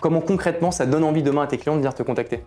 comment 0.00 0.20
concrètement 0.20 0.70
ça 0.70 0.86
donne 0.86 1.04
envie 1.04 1.22
demain 1.22 1.42
à 1.42 1.46
tes 1.46 1.58
clients 1.58 1.74
de 1.74 1.80
venir 1.80 1.94
te 1.94 2.02
contacter? 2.02 2.42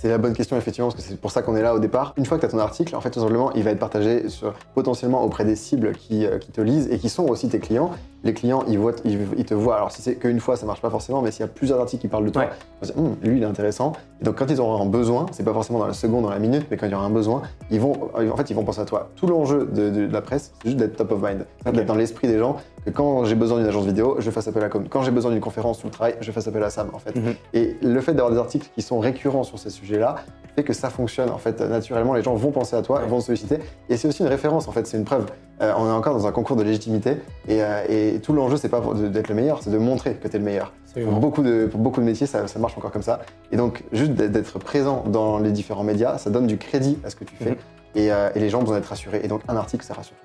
C'est 0.00 0.08
la 0.08 0.18
bonne 0.18 0.32
question, 0.32 0.56
effectivement, 0.56 0.88
parce 0.90 1.02
que 1.02 1.08
c'est 1.08 1.20
pour 1.20 1.32
ça 1.32 1.42
qu'on 1.42 1.56
est 1.56 1.62
là 1.62 1.74
au 1.74 1.80
départ. 1.80 2.14
Une 2.16 2.24
fois 2.24 2.36
que 2.36 2.42
tu 2.42 2.46
as 2.46 2.50
ton 2.50 2.60
article, 2.60 2.94
en 2.94 3.00
fait, 3.00 3.10
tout 3.10 3.18
simplement, 3.18 3.50
il 3.54 3.64
va 3.64 3.72
être 3.72 3.80
partagé 3.80 4.28
sur, 4.28 4.54
potentiellement 4.72 5.24
auprès 5.24 5.44
des 5.44 5.56
cibles 5.56 5.90
qui, 5.92 6.24
euh, 6.24 6.38
qui 6.38 6.52
te 6.52 6.60
lisent 6.60 6.88
et 6.92 6.98
qui 6.98 7.08
sont 7.08 7.26
aussi 7.26 7.48
tes 7.48 7.58
clients. 7.58 7.90
Les 8.22 8.32
clients, 8.32 8.62
ils, 8.68 8.78
voient, 8.78 8.92
ils, 9.04 9.18
ils 9.36 9.44
te 9.44 9.54
voient. 9.54 9.74
Alors, 9.76 9.90
si 9.90 10.00
c'est 10.02 10.14
qu'une 10.14 10.38
fois, 10.38 10.54
ça 10.56 10.66
marche 10.66 10.80
pas 10.80 10.90
forcément, 10.90 11.20
mais 11.20 11.32
s'il 11.32 11.40
y 11.40 11.44
a 11.44 11.48
plusieurs 11.48 11.80
articles 11.80 12.00
qui 12.02 12.08
parlent 12.08 12.24
de 12.26 12.30
toi, 12.30 12.42
Ouais. 12.42 12.48
ils 12.48 12.86
vont 12.86 12.86
se 12.88 12.92
dire, 12.92 13.02
Hum, 13.02 13.16
lui, 13.22 13.36
il 13.38 13.42
est 13.42 13.46
intéressant. 13.46 13.92
Et 14.20 14.24
donc, 14.24 14.36
quand 14.36 14.46
ils 14.48 14.60
auront 14.60 14.80
un 14.80 14.86
besoin, 14.86 15.26
c'est 15.32 15.44
pas 15.44 15.52
forcément 15.52 15.80
dans 15.80 15.86
la 15.88 15.92
seconde, 15.94 16.22
dans 16.24 16.30
la 16.30 16.38
minute, 16.38 16.66
mais 16.70 16.76
quand 16.76 16.86
il 16.86 16.92
y 16.92 16.94
aura 16.94 17.04
un 17.04 17.10
besoin, 17.10 17.42
ils 17.72 17.80
vont, 17.80 17.94
en 18.14 18.36
fait, 18.36 18.50
ils 18.50 18.54
vont 18.56 18.64
penser 18.64 18.80
à 18.80 18.84
toi. 18.84 19.08
Tout 19.16 19.26
l'enjeu 19.26 19.66
de, 19.72 19.90
de- 19.90 20.06
de 20.06 20.12
la 20.12 20.20
presse, 20.20 20.52
c'est 20.62 20.68
juste 20.68 20.78
d'être 20.80 20.96
top 20.96 21.10
of 21.12 21.22
mind, 21.22 21.44
Ok. 21.66 21.72
d'être 21.74 21.86
dans 21.86 21.94
l'esprit 21.96 22.28
des 22.28 22.38
gens. 22.38 22.56
Que 22.84 22.90
quand 22.90 23.24
j'ai 23.24 23.34
besoin 23.34 23.58
d'une 23.58 23.66
agence 23.66 23.84
vidéo, 23.84 24.16
je 24.20 24.30
fasse 24.30 24.46
appel 24.48 24.62
à 24.62 24.68
com. 24.68 24.84
Quand 24.88 25.02
j'ai 25.02 25.10
besoin 25.10 25.32
d'une 25.32 25.40
conférence 25.40 25.78
sur 25.78 25.88
le 25.88 25.92
travail, 25.92 26.14
je 26.20 26.30
fasse 26.32 26.46
appel 26.48 26.62
à 26.62 26.70
Sam, 26.70 26.90
en 26.94 26.98
fait. 27.00 27.14
Mhm. 27.16 27.34
Et 27.54 27.76
le 27.82 28.00
fait 28.00 28.14
d'avoir 28.14 28.32
des 28.32 28.38
articles 28.38 28.68
qui 28.74 28.82
sont 28.82 28.98
récurrents 29.00 29.42
sur 29.44 29.58
ces 29.58 29.70
sujets-là 29.88 30.16
fait 30.56 30.64
que 30.64 30.72
ça 30.72 30.90
fonctionne. 30.90 31.30
En 31.30 31.38
fait, 31.38 31.60
naturellement, 31.60 32.14
les 32.14 32.22
gens 32.22 32.34
vont 32.34 32.50
penser 32.50 32.74
à 32.74 32.82
toi, 32.82 33.00
Ouais. 33.00 33.06
vont 33.06 33.18
te 33.20 33.24
solliciter. 33.24 33.58
Et 33.88 33.96
c'est 33.96 34.08
aussi 34.08 34.22
une 34.22 34.28
référence, 34.28 34.66
en 34.66 34.72
fait, 34.72 34.86
c'est 34.88 34.96
une 34.96 35.04
preuve. 35.04 35.26
Euh, 35.62 35.72
on 35.76 35.86
est 35.86 35.92
encore 35.92 36.14
dans 36.14 36.26
un 36.26 36.32
concours 36.32 36.56
de 36.56 36.64
légitimité. 36.64 37.12
Et, 37.46 37.62
euh, 37.62 37.84
et 37.88 38.18
tout 38.20 38.32
l'enjeu, 38.32 38.56
c'est 38.56 38.68
pas 38.68 38.80
d'être 38.80 39.28
le 39.28 39.34
meilleur, 39.36 39.62
c'est 39.62 39.70
de 39.70 39.78
montrer 39.78 40.14
que 40.14 40.26
tu 40.26 40.34
es 40.34 40.38
le 40.40 40.44
meilleur. 40.44 40.72
Pour 40.94 41.12
beaucoup, 41.20 41.42
de, 41.42 41.66
pour 41.66 41.78
beaucoup 41.78 42.00
de 42.00 42.06
métiers, 42.06 42.26
ça, 42.26 42.48
ça 42.48 42.58
marche 42.58 42.76
encore 42.76 42.90
comme 42.90 43.02
ça. 43.02 43.20
Et 43.52 43.56
donc, 43.56 43.84
juste 43.92 44.12
d'être- 44.12 44.32
d'être 44.32 44.58
présent 44.58 45.04
dans 45.06 45.38
les 45.38 45.52
différents 45.52 45.84
médias, 45.84 46.18
ça 46.18 46.28
donne 46.30 46.48
du 46.48 46.58
crédit 46.58 46.98
à 47.04 47.10
ce 47.10 47.14
que 47.16 47.24
tu 47.24 47.36
fais. 47.36 47.50
Mhm. 47.50 47.56
Et, 47.94 48.10
euh, 48.12 48.30
et 48.34 48.40
les 48.40 48.48
gens 48.50 48.58
ont 48.58 48.62
besoin 48.62 48.78
d'être 48.78 48.86
rassurés. 48.88 49.20
Et 49.22 49.28
donc, 49.28 49.42
un 49.46 49.54
article, 49.56 49.84
ça 49.84 49.94
rassure. 49.94 50.16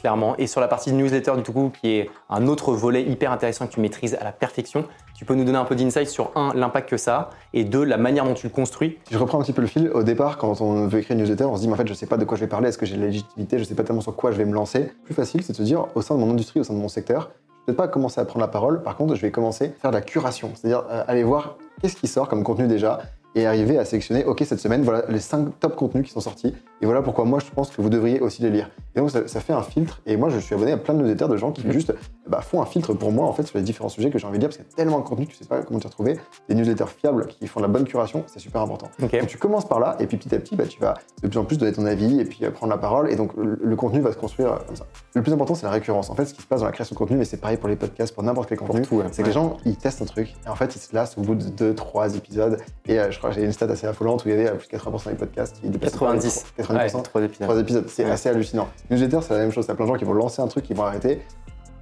Clairement. 0.00 0.34
Et 0.38 0.46
sur 0.46 0.60
la 0.60 0.68
partie 0.68 0.92
newsletter 0.92 1.32
du 1.44 1.52
coup, 1.52 1.70
qui 1.80 1.90
est 1.90 2.10
un 2.30 2.46
autre 2.46 2.72
volet 2.72 3.02
hyper 3.02 3.32
intéressant 3.32 3.66
que 3.66 3.72
tu 3.72 3.80
maîtrises 3.80 4.14
à 4.14 4.24
la 4.24 4.32
perfection, 4.32 4.86
tu 5.14 5.26
peux 5.26 5.34
nous 5.34 5.44
donner 5.44 5.58
un 5.58 5.66
peu 5.66 5.76
d'insight 5.76 6.08
sur 6.08 6.32
un, 6.34 6.54
l'impact 6.54 6.88
que 6.88 6.96
ça 6.96 7.16
a, 7.16 7.30
et 7.52 7.64
deux, 7.64 7.84
la 7.84 7.98
manière 7.98 8.24
dont 8.24 8.32
tu 8.32 8.46
le 8.46 8.52
construis. 8.52 8.98
Si 9.06 9.12
je 9.12 9.18
reprends 9.18 9.38
un 9.38 9.42
petit 9.42 9.52
peu 9.52 9.60
le 9.60 9.68
fil, 9.68 9.90
au 9.92 10.02
départ, 10.02 10.38
quand 10.38 10.62
on 10.62 10.86
veut 10.86 11.00
écrire 11.00 11.18
une 11.18 11.22
newsletter, 11.22 11.44
on 11.44 11.56
se 11.56 11.60
dit, 11.60 11.68
mais 11.68 11.74
en 11.74 11.76
fait, 11.76 11.86
je 11.86 11.92
sais 11.92 12.06
pas 12.06 12.16
de 12.16 12.24
quoi 12.24 12.38
je 12.38 12.42
vais 12.42 12.48
parler, 12.48 12.70
est-ce 12.70 12.78
que 12.78 12.86
j'ai 12.86 12.96
la 12.96 13.04
légitimité, 13.04 13.58
je 13.58 13.64
sais 13.64 13.74
pas 13.74 13.84
tellement 13.84 14.00
sur 14.00 14.16
quoi 14.16 14.32
je 14.32 14.38
vais 14.38 14.46
me 14.46 14.54
lancer. 14.54 14.90
Plus 15.04 15.12
facile, 15.12 15.42
c'est 15.42 15.52
de 15.52 15.58
se 15.58 15.62
dire, 15.62 15.88
au 15.94 16.00
sein 16.00 16.14
de 16.14 16.20
mon 16.20 16.30
industrie, 16.30 16.60
au 16.60 16.64
sein 16.64 16.72
de 16.72 16.78
mon 16.78 16.88
secteur, 16.88 17.32
je 17.34 17.72
vais 17.72 17.76
peut-être 17.76 17.76
pas 17.76 17.88
commencer 17.88 18.18
à 18.18 18.24
prendre 18.24 18.40
la 18.40 18.48
parole, 18.48 18.82
par 18.82 18.96
contre, 18.96 19.14
je 19.14 19.20
vais 19.20 19.30
commencer 19.30 19.74
à 19.76 19.80
faire 19.80 19.90
de 19.90 19.96
la 19.96 20.00
curation, 20.00 20.52
c'est-à-dire 20.54 20.84
euh, 20.90 21.04
aller 21.06 21.22
voir 21.22 21.58
qu'est-ce 21.82 21.96
qui 21.96 22.08
sort 22.08 22.26
comme 22.26 22.42
contenu 22.42 22.66
déjà, 22.66 23.00
et 23.34 23.46
arriver 23.46 23.78
à 23.78 23.84
sélectionner, 23.84 24.24
ok, 24.24 24.42
cette 24.46 24.58
semaine, 24.58 24.82
voilà 24.82 25.04
les 25.08 25.20
5 25.20 25.60
top 25.60 25.76
contenus 25.76 26.06
qui 26.06 26.12
sont 26.12 26.20
sortis, 26.20 26.54
et 26.80 26.86
voilà 26.86 27.02
pourquoi 27.02 27.26
moi, 27.26 27.38
je 27.38 27.50
pense 27.54 27.70
que 27.70 27.82
vous 27.82 27.90
devriez 27.90 28.20
aussi 28.20 28.40
les 28.40 28.50
lire. 28.50 28.70
Et 28.96 29.00
donc, 29.00 29.10
ça, 29.10 29.26
ça 29.28 29.40
fait 29.40 29.52
un 29.52 29.62
filtre, 29.62 30.00
et 30.06 30.16
moi, 30.16 30.28
je 30.30 30.38
suis 30.38 30.54
abonné 30.54 30.72
à 30.72 30.76
plein 30.76 30.94
de 30.94 31.00
newsletters 31.00 31.28
de 31.28 31.36
gens 31.36 31.52
qui 31.52 31.64
Mhm. 31.66 31.72
juste 31.72 31.94
bah, 32.28 32.40
font 32.40 32.60
un 32.62 32.66
filtre 32.66 32.92
pour 32.94 33.10
moi, 33.12 33.26
en 33.26 33.32
fait, 33.32 33.44
sur 33.44 33.58
les 33.58 33.64
différents 33.64 33.88
sujets 33.88 34.10
que 34.10 34.18
j'ai 34.18 34.26
envie 34.26 34.38
de 34.38 34.42
lire, 34.42 34.48
parce 34.48 34.56
qu'il 34.56 34.66
y 34.66 34.72
a 34.72 34.76
tellement 34.76 34.98
de 34.98 35.04
contenu, 35.04 35.26
tu 35.26 35.34
sais 35.36 35.44
pas 35.44 35.62
comment 35.62 35.78
t'y 35.80 35.86
retrouver. 35.86 36.18
Des 36.48 36.54
newsletters 36.54 36.84
fiables 36.98 37.26
qui 37.26 37.46
font 37.46 37.60
de 37.60 37.64
la 37.66 37.70
bonne 37.72 37.84
curation, 37.84 38.24
c'est 38.26 38.38
super 38.40 38.60
important. 38.62 38.88
Donc 38.98 39.10
tu 39.26 39.38
commences 39.38 39.66
par 39.68 39.80
là, 39.80 39.96
et 40.00 40.06
puis 40.06 40.16
petit 40.16 40.34
à 40.34 40.38
petit, 40.38 40.56
bah, 40.56 40.64
tu 40.66 40.80
vas 40.80 40.94
de 41.22 41.28
plus 41.28 41.38
en 41.38 41.44
plus 41.44 41.56
donner 41.58 41.72
ton 41.72 41.86
avis, 41.86 42.20
et 42.20 42.24
puis 42.24 42.44
euh, 42.44 42.50
prendre 42.50 42.70
la 42.72 42.78
parole, 42.78 43.10
et 43.12 43.16
donc 43.16 43.32
le, 43.36 43.58
le 43.62 43.76
contenu 43.76 44.00
va 44.00 44.12
se 44.12 44.16
construire 44.16 44.52
euh, 44.52 44.56
comme 44.66 44.76
ça. 44.76 44.86
Le 45.14 45.22
plus 45.22 45.32
important, 45.32 45.54
c'est 45.54 45.66
la 45.66 45.72
récurrence. 45.72 46.10
En 46.10 46.14
fait, 46.14 46.24
ce 46.26 46.34
qui 46.34 46.42
se 46.42 46.46
passe 46.46 46.60
dans 46.60 46.66
la 46.66 46.72
création 46.72 46.94
de 46.94 46.98
contenu, 46.98 47.16
mais 47.16 47.24
c'est 47.24 47.36
pareil 47.38 47.56
pour 47.56 47.68
les 47.68 47.76
podcasts, 47.76 48.14
pour 48.14 48.22
n'importe 48.22 48.48
quel 48.48 48.58
contenu, 48.58 48.82
ouais. 48.92 49.04
c'est 49.12 49.22
que 49.22 49.28
les 49.28 49.32
gens, 49.32 49.56
ils 49.64 49.76
testent 49.76 50.02
un 50.02 50.06
truc, 50.06 50.34
et 50.44 50.48
en 50.48 50.54
fait, 50.56 50.74
ils 50.76 50.80
se 50.80 50.94
lassent 50.94 51.16
au 51.18 51.22
bout 51.22 51.34
de 51.36 51.44
2, 51.48 51.74
3 51.74 52.16
épisodes, 52.16 52.58
et 52.86 52.98
euh, 52.98 53.10
je 53.10 53.18
crois 53.18 53.30
que 53.30 53.36
j'ai 53.36 53.44
une 53.44 53.52
stat 53.52 53.66
assez 53.66 53.86
affolante 53.86 54.24
où 54.24 54.28
il 54.28 54.36
y 54.36 54.38
avait 54.46 54.56
plus 54.56 54.68
de 54.68 54.72
80% 54.76 55.10
des 55.10 55.14
podcasts 55.16 55.60
qui 55.60 55.68
dépassaient 55.68 55.96
pas 55.98 56.12
les 56.12 56.18
90. 56.20 56.44
90%. 56.58 56.96
Ouais, 56.96 57.02
trois 57.02 57.22
épisodes. 57.22 57.46
Trois 57.48 57.60
épisodes, 57.60 57.84
c'est 57.88 58.04
Ouais. 58.04 58.10
assez 58.10 58.28
hallucinant. 58.28 58.68
Newsletter, 58.90 59.18
c'est 59.22 59.34
la 59.34 59.40
même 59.40 59.52
chose. 59.52 59.64
Il 59.66 59.68
y 59.68 59.70
a 59.72 59.74
plein 59.74 59.84
de 59.86 59.90
gens 59.90 59.96
qui 59.96 60.04
vont 60.04 60.12
lancer 60.12 60.40
un 60.42 60.46
truc, 60.46 60.64
qui 60.64 60.74
vont 60.74 60.84
arrêter. 60.84 61.22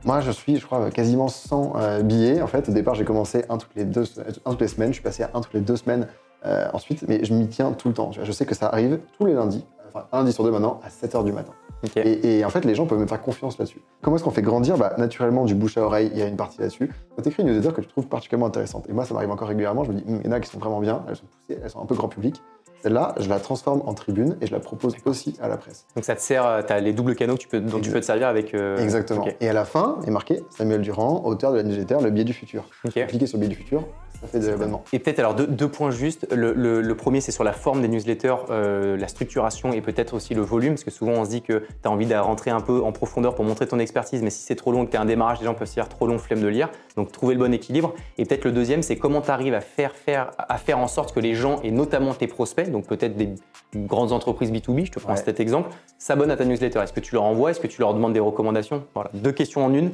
Moi, 0.04 0.20
je 0.20 0.30
suis, 0.30 0.56
je 0.56 0.66
crois, 0.66 0.90
quasiment 0.90 1.28
sans 1.28 1.72
euh, 1.76 2.02
billets. 2.02 2.40
En 2.40 2.46
fait, 2.46 2.68
au 2.68 2.72
départ, 2.72 2.94
j'ai 2.94 3.04
commencé 3.04 3.44
un 3.48 3.58
toutes 3.58 3.74
les 3.74 3.84
deux, 3.84 4.04
un 4.44 4.50
toutes 4.50 4.60
les 4.60 4.68
semaines. 4.68 4.88
Je 4.90 4.94
suis 4.94 5.02
passé 5.02 5.22
à 5.22 5.30
un 5.34 5.40
toutes 5.40 5.54
les 5.54 5.60
deux 5.60 5.76
semaines 5.76 6.06
euh, 6.46 6.68
ensuite, 6.72 7.04
mais 7.08 7.24
je 7.24 7.34
m'y 7.34 7.48
tiens 7.48 7.72
tout 7.72 7.88
le 7.88 7.94
temps. 7.94 8.12
Je 8.12 8.30
sais 8.32 8.46
que 8.46 8.54
ça 8.54 8.68
arrive 8.68 9.00
tous 9.18 9.26
les 9.26 9.34
lundis, 9.34 9.66
enfin 9.88 10.06
un 10.12 10.18
lundi 10.18 10.32
sur 10.32 10.44
deux 10.44 10.52
maintenant, 10.52 10.80
à 10.84 10.88
7h 10.88 11.24
du 11.24 11.32
matin. 11.32 11.52
Et 11.96 12.44
en 12.44 12.50
fait, 12.50 12.64
les 12.64 12.74
gens 12.74 12.86
peuvent 12.86 12.98
me 12.98 13.06
faire 13.06 13.22
confiance 13.22 13.56
là-dessus. 13.58 13.80
Comment 14.02 14.16
est-ce 14.16 14.24
qu'on 14.24 14.32
fait 14.32 14.42
grandir? 14.42 14.76
Bah, 14.76 14.94
Naturellement, 14.98 15.44
du 15.44 15.54
bouche 15.54 15.78
à 15.78 15.82
oreille, 15.82 16.10
il 16.12 16.18
y 16.18 16.22
a 16.22 16.26
une 16.26 16.36
partie 16.36 16.60
là-dessus. 16.60 16.90
Quand 17.14 17.22
tu 17.22 17.28
écris 17.28 17.42
une 17.44 17.50
newsletter 17.50 17.72
que 17.74 17.80
tu 17.82 17.86
trouves 17.86 18.08
particulièrement 18.08 18.46
intéressante, 18.46 18.88
et 18.88 18.92
moi, 18.92 19.04
ça 19.04 19.14
m'arrive 19.14 19.30
encore 19.30 19.46
régulièrement, 19.48 19.84
je 19.84 19.92
me 19.92 20.00
dis, 20.00 20.04
Hum, 20.08 20.20
il 20.24 20.26
y 20.26 20.28
en 20.28 20.32
a 20.32 20.40
qui 20.40 20.50
sont 20.50 20.58
vraiment 20.58 20.80
bien, 20.80 21.04
elles 21.08 21.16
sont 21.16 21.26
poussées, 21.26 21.60
elles 21.62 21.70
sont 21.70 21.80
un 21.80 21.86
peu 21.86 21.94
grand 21.94 22.08
public. 22.08 22.42
Celle-là, 22.82 23.14
je 23.18 23.28
la 23.28 23.40
transforme 23.40 23.82
en 23.86 23.94
tribune 23.94 24.36
et 24.40 24.46
je 24.46 24.52
la 24.52 24.60
propose 24.60 24.94
aussi 25.04 25.36
à 25.40 25.48
la 25.48 25.56
presse. 25.56 25.86
Donc 25.96 26.04
ça 26.04 26.14
te 26.14 26.20
sert, 26.20 26.62
tu 26.66 26.72
as 26.72 26.80
les 26.80 26.92
doubles 26.92 27.14
canaux 27.16 27.34
que 27.34 27.40
tu 27.40 27.48
peux, 27.48 27.60
dont 27.60 27.80
tu 27.80 27.90
peux 27.90 28.00
te 28.00 28.04
servir 28.04 28.28
avec. 28.28 28.54
euh, 28.54 28.76
Exactement. 28.78 29.26
Et 29.40 29.48
à 29.48 29.52
la 29.52 29.64
fin, 29.64 29.98
est 30.06 30.10
marqué 30.10 30.42
Samuel 30.50 30.80
Durand, 30.82 31.22
auteur 31.24 31.52
de 31.52 31.56
la 31.56 31.62
newsletter 31.62 31.96
Le 32.02 32.10
biais 32.10 32.24
du 32.24 32.32
futur. 32.32 32.64
Ok. 32.84 33.04
Cliquez 33.08 33.26
sur 33.26 33.36
le 33.38 33.40
biais 33.40 33.48
du 33.48 33.56
futur, 33.56 33.84
fait 34.26 34.40
de 34.40 34.46
l'abonnement. 34.48 34.82
Et 34.92 34.98
peut-être 34.98 35.18
alors 35.20 35.34
deux, 35.34 35.46
deux 35.46 35.68
points 35.68 35.90
justes. 35.90 36.26
Le, 36.34 36.52
le- 36.52 36.80
le 36.80 36.94
premier, 36.96 37.20
c'est 37.20 37.32
sur 37.32 37.44
la 37.44 37.52
forme 37.52 37.80
des 37.82 37.88
newsletters, 37.88 38.34
euh, 38.50 38.96
la 38.96 39.08
structuration 39.08 39.72
et 39.72 39.80
peut-être 39.80 40.14
aussi 40.14 40.34
le 40.34 40.42
volume, 40.42 40.74
parce 40.74 40.84
que 40.84 40.90
souvent 40.90 41.12
on 41.12 41.24
se 41.24 41.30
dit 41.30 41.42
que 41.42 41.58
tu 41.60 41.88
as 41.88 41.90
envie 41.90 42.06
de 42.06 42.14
rentrer 42.14 42.50
un 42.50 42.60
peu 42.60 42.82
en 42.82 42.92
profondeur 42.92 43.34
pour 43.34 43.44
montrer 43.44 43.66
ton 43.68 43.78
expertise, 43.78 44.22
mais 44.22 44.30
si 44.30 44.42
c'est 44.42 44.56
trop 44.56 44.72
long 44.72 44.82
et 44.82 44.86
que 44.86 44.90
tu 44.90 44.96
as 44.96 45.00
un 45.00 45.04
démarrage, 45.04 45.38
les 45.40 45.44
gens 45.46 45.54
peuvent 45.54 45.68
se 45.68 45.74
dire 45.74 45.88
trop 45.88 46.06
long, 46.06 46.18
flemme 46.18 46.40
de 46.40 46.48
lire. 46.48 46.68
Donc 46.96 47.12
trouver 47.12 47.34
le 47.34 47.40
bon 47.40 47.52
équilibre. 47.54 47.94
Et 48.18 48.24
peut-être 48.24 48.44
le 48.44 48.52
deuxième, 48.52 48.82
c'est 48.82 48.96
comment 48.96 49.20
tu 49.20 49.30
arrives 49.30 49.54
à 49.54 49.60
faire, 49.60 49.94
faire, 49.94 50.30
à 50.38 50.58
faire 50.58 50.78
en 50.78 50.88
sorte 50.88 51.14
que 51.14 51.20
les 51.20 51.34
gens, 51.34 51.60
et 51.62 51.70
notamment 51.70 52.14
tes 52.14 52.26
prospects, 52.26 52.70
donc 52.70 52.86
peut-être 52.86 53.16
des 53.16 53.30
grandes 53.76 54.12
entreprises 54.12 54.50
B2B, 54.50 54.86
je 54.86 54.92
te 54.92 54.98
prends 54.98 55.12
Ouais. 55.12 55.16
cet 55.24 55.40
exemple, 55.40 55.70
s'abonnent 55.98 56.30
à 56.30 56.36
ta 56.36 56.44
newsletter. 56.44 56.80
Est-ce 56.80 56.92
que 56.92 57.00
tu 57.00 57.14
leur 57.14 57.24
envoies? 57.24 57.50
Est-ce 57.50 57.60
que 57.60 57.66
tu 57.66 57.80
leur 57.80 57.94
demandes 57.94 58.12
des 58.14 58.20
recommandations? 58.20 58.84
Voilà, 58.94 59.10
deux 59.14 59.32
questions 59.32 59.64
en 59.64 59.72
une. 59.74 59.90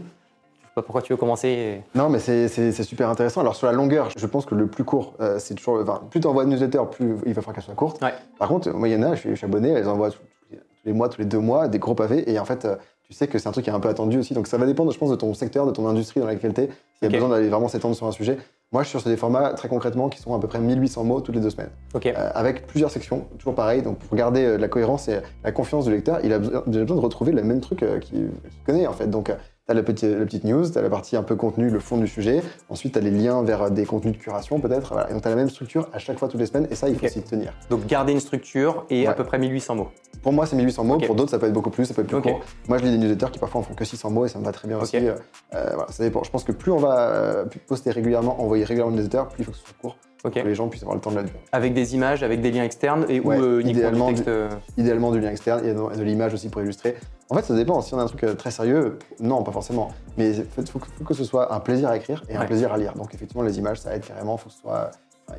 Pas 0.75 0.83
pourquoi 0.83 1.02
tu 1.02 1.12
veux 1.12 1.16
commencer. 1.16 1.83
Non, 1.95 2.09
mais 2.09 2.19
c'est- 2.19 2.49
super 2.83 3.09
intéressant. 3.09 3.40
Alors, 3.40 3.54
sur 3.54 3.66
la 3.66 3.73
longueur, 3.73 4.09
je 4.16 4.26
pense 4.26 4.45
que 4.45 4.54
le 4.54 4.66
plus 4.66 4.85
court, 4.85 5.14
euh, 5.21 5.38
c'est 5.38 5.54
toujours. 5.54 5.78
Enfin, 5.81 6.02
plus 6.11 6.21
tu 6.21 6.26
envoies 6.26 6.45
de 6.45 6.50
newsletter, 6.50 6.81
plus 6.90 7.14
il 7.26 7.33
va 7.33 7.43
falloir 7.43 7.54
qu'elle 7.54 7.64
soit 7.64 7.75
courte. 7.75 8.02
Ouais. 8.02 8.12
Par 8.38 8.49
contre, 8.49 8.71
moi, 8.73 8.88
il 8.88 8.95
y 8.95 8.97
en 8.97 9.02
a, 9.02 9.14
je 9.14 9.21
suis, 9.21 9.31
je 9.31 9.35
suis 9.37 9.45
abonné, 9.47 9.71
elles 9.71 9.88
envoient 9.88 10.11
tous 10.11 10.19
tous 10.50 10.59
les 10.90 10.93
mois, 10.93 11.09
tous 11.09 11.21
les 11.21 11.25
deux 11.26 11.38
mois, 11.38 11.69
des 11.69 11.78
gros 11.78 11.95
pavés. 11.95 12.31
Et 12.31 12.38
en 12.38 12.45
fait, 12.45 12.64
euh, 12.66 12.76
tu 13.04 13.14
sais 13.14 13.26
que 13.26 13.38
c'est 13.38 13.49
un 13.49 13.52
truc 13.52 13.64
qui 13.64 13.71
est 13.71 13.75
un 13.75 13.81
peu 13.81 13.88
attendu 13.88 14.19
aussi. 14.19 14.35
Donc, 14.35 14.47
ça 14.47 14.59
va 14.59 14.66
dépendre, 14.66 14.93
je 14.93 14.99
pense, 14.99 15.11
de 15.11 15.14
ton 15.16 15.33
secteur, 15.33 15.64
de 15.66 15.71
ton 15.71 15.87
industrie 15.88 16.21
dans 16.21 16.26
laquelle 16.26 16.52
tu 16.52 16.61
es. 16.62 16.64
S'il 16.66 17.04
y 17.04 17.07
a 17.07 17.09
besoin 17.09 17.28
d'aller 17.31 17.49
vraiment 17.49 17.69
s'étendre 17.69 17.95
sur 17.97 18.07
un 18.07 18.12
sujet. 18.12 18.37
Moi, 18.73 18.83
je 18.83 18.88
suis 18.88 18.99
sur 19.00 19.09
des 19.09 19.16
formats, 19.16 19.54
très 19.54 19.69
concrètement, 19.69 20.09
qui 20.11 20.21
sont 20.21 20.35
à 20.35 20.38
peu 20.40 20.47
près 20.49 20.59
1800 20.59 21.04
mots 21.04 21.21
toutes 21.21 21.37
les 21.37 21.40
deux 21.40 21.49
semaines. 21.50 21.71
Ok. 21.95 22.07
Euh, 22.07 22.31
avec 22.35 22.66
plusieurs 22.66 22.90
sections, 22.90 23.26
toujours 23.38 23.54
pareil. 23.54 23.81
Donc, 23.83 23.99
pour 23.99 24.14
garder 24.16 24.45
euh, 24.45 24.57
de 24.57 24.61
la 24.61 24.69
cohérence 24.69 25.09
et 25.09 25.21
la 25.45 25.52
confiance 25.52 25.85
du 25.87 25.93
lecteur, 25.93 26.19
il 26.25 26.33
a 26.33 26.38
besoin, 26.38 26.62
il 26.66 26.76
a 26.76 26.81
besoin 26.83 26.97
de 26.97 27.02
retrouver 27.02 27.33
le 27.33 27.43
même 27.43 27.61
truc 27.61 27.83
euh, 27.83 27.99
qu'il 27.99 28.28
qu'il 28.28 28.62
connaît, 28.66 28.87
en 28.87 28.93
fait. 28.93 29.07
Donc, 29.07 29.33
tu 29.66 29.71
as 29.73 29.75
la 29.75 29.83
petite, 29.83 30.11
la 30.18 30.25
petite 30.26 30.44
news, 30.44 30.68
tu 30.71 30.76
as 30.78 30.83
la 30.83 30.90
partie 30.90 31.16
un 31.16 31.23
peu 31.23 31.37
contenu, 31.37 31.71
le 31.71 31.80
fond 31.80 31.97
du 31.97 32.06
sujet. 32.06 32.42
Ensuite, 32.68 32.92
tu 32.92 32.99
as 32.99 33.02
les 33.02 33.11
liens 33.11 33.42
vers 33.42 33.62
euh, 33.62 33.71
des 33.71 33.87
contenus 33.87 34.12
de 34.14 34.18
curation, 34.23 34.61
peut-être. 34.61 34.92
Voilà. 34.92 35.09
Et 35.09 35.14
donc, 35.14 35.23
tu 35.23 35.28
as 35.28 35.30
la 35.30 35.37
même 35.37 35.49
structure 35.49 35.88
à 35.94 35.99
chaque 35.99 36.18
fois, 36.18 36.28
toutes 36.28 36.40
les 36.40 36.47
semaines. 36.47 36.68
Et 36.71 36.75
ça, 36.75 36.88
il 36.90 36.97
faut 36.99 37.06
Ok. 37.06 37.11
s'y 37.12 37.23
tenir. 37.23 37.54
Donc 37.71 37.87
garder 37.87 38.12
une 38.12 38.21
structure 38.21 38.85
et 38.90 39.06
à 39.06 39.14
peu 39.14 39.25
près 39.25 39.38
1800 39.38 39.75
mots. 39.76 39.88
Pour 40.23 40.33
moi, 40.33 40.44
c'est 40.47 40.56
1800 40.56 40.85
mots. 40.85 40.99
Pour 40.99 41.14
d'autres, 41.14 41.30
ça 41.30 41.38
peut 41.38 41.47
être 41.47 41.52
beaucoup 41.52 41.71
plus, 41.71 41.87
ça 41.87 41.94
peut 41.94 42.02
être 42.02 42.09
plus 42.09 42.21
court. 42.21 42.40
Moi, 42.68 42.76
je 42.78 42.85
lis 42.85 42.90
des 42.90 42.99
newsletters 42.99 43.30
qui 43.33 43.38
parfois 43.38 43.61
en 43.61 43.64
font 43.64 43.75
que 43.75 43.85
600 43.85 44.11
mots 44.11 44.26
et 44.26 44.28
ça 44.28 44.38
me 44.38 44.44
va 44.44 44.52
très 44.52 44.68
bien 44.68 44.78
aussi. 44.78 44.97
Euh, 44.99 45.14
euh, 45.54 45.71
voilà, 45.75 45.90
ça 45.90 46.04
dépend. 46.04 46.23
Je 46.25 46.30
pense 46.30 46.44
que 46.44 46.52
plus 46.52 46.71
on 46.73 46.76
va 46.78 46.99
euh, 47.11 47.44
poster 47.66 47.90
régulièrement, 47.90 48.40
envoyer 48.42 48.64
régulièrement 48.64 48.92
des 48.94 49.02
newsletters, 49.02 49.28
plus 49.33 49.42
il 49.42 49.44
faut 49.47 49.52
que 49.52 49.56
ce 49.59 49.64
soit 49.64 49.75
court 49.80 49.97
pour 50.23 50.30
que 50.33 50.38
les 50.40 50.54
gens 50.54 50.68
puissent 50.68 50.83
avoir 50.83 50.94
le 50.97 51.02
temps 51.02 51.11
de 51.11 51.16
la 51.16 51.23
lire. 51.23 51.35
Avec 51.52 51.75
des 51.75 51.94
images, 51.94 52.23
avec 52.23 52.40
des 52.40 52.50
liens 52.50 52.64
externes 52.64 53.04
et 53.11 53.21
Ouais, 53.21 53.37
ou 53.38 53.42
euh, 53.42 53.62
idéalement 53.62 54.09
du 54.09 54.14
texte. 54.14 54.28
euh, 54.28 54.49
idéalement 54.78 55.12
du 55.12 55.21
lien 55.21 55.30
externe 55.30 55.61
et 55.66 55.75
de 55.75 56.02
l'image 56.02 56.33
aussi 56.33 56.49
pour 56.49 56.62
illustrer. 56.62 56.97
En 57.31 57.35
fait, 57.37 57.43
ça 57.43 57.54
dépend. 57.54 57.81
Si 57.81 57.95
on 57.95 57.99
a 57.99 58.02
un 58.02 58.07
truc 58.07 58.23
euh, 58.25 58.35
très 58.35 58.50
sérieux, 58.50 58.99
non, 59.21 59.43
pas 59.43 59.52
forcément. 59.52 59.88
Mais 60.19 60.31
il 60.37 60.45
faut, 60.45 60.78
faut 60.78 61.04
que- 61.04 61.14
ce 61.14 61.25
soit 61.25 61.54
un 61.54 61.61
plaisir 61.61 61.88
à 61.88 61.97
écrire 61.97 62.23
et 62.28 62.37
un 62.37 62.40
Ouais. 62.40 62.47
plaisir 62.47 62.73
à 62.73 62.78
lire. 62.78 62.95
Donc, 62.95 63.14
effectivement, 63.14 63.43
les 63.43 63.59
images, 63.59 63.81
ça 63.81 63.95
aide 63.97 64.04
carrément. 64.07 64.37
Il 64.37 64.38
faut 64.40 64.49
que 64.49 64.54
ce 64.54 64.61
soit 64.61 64.90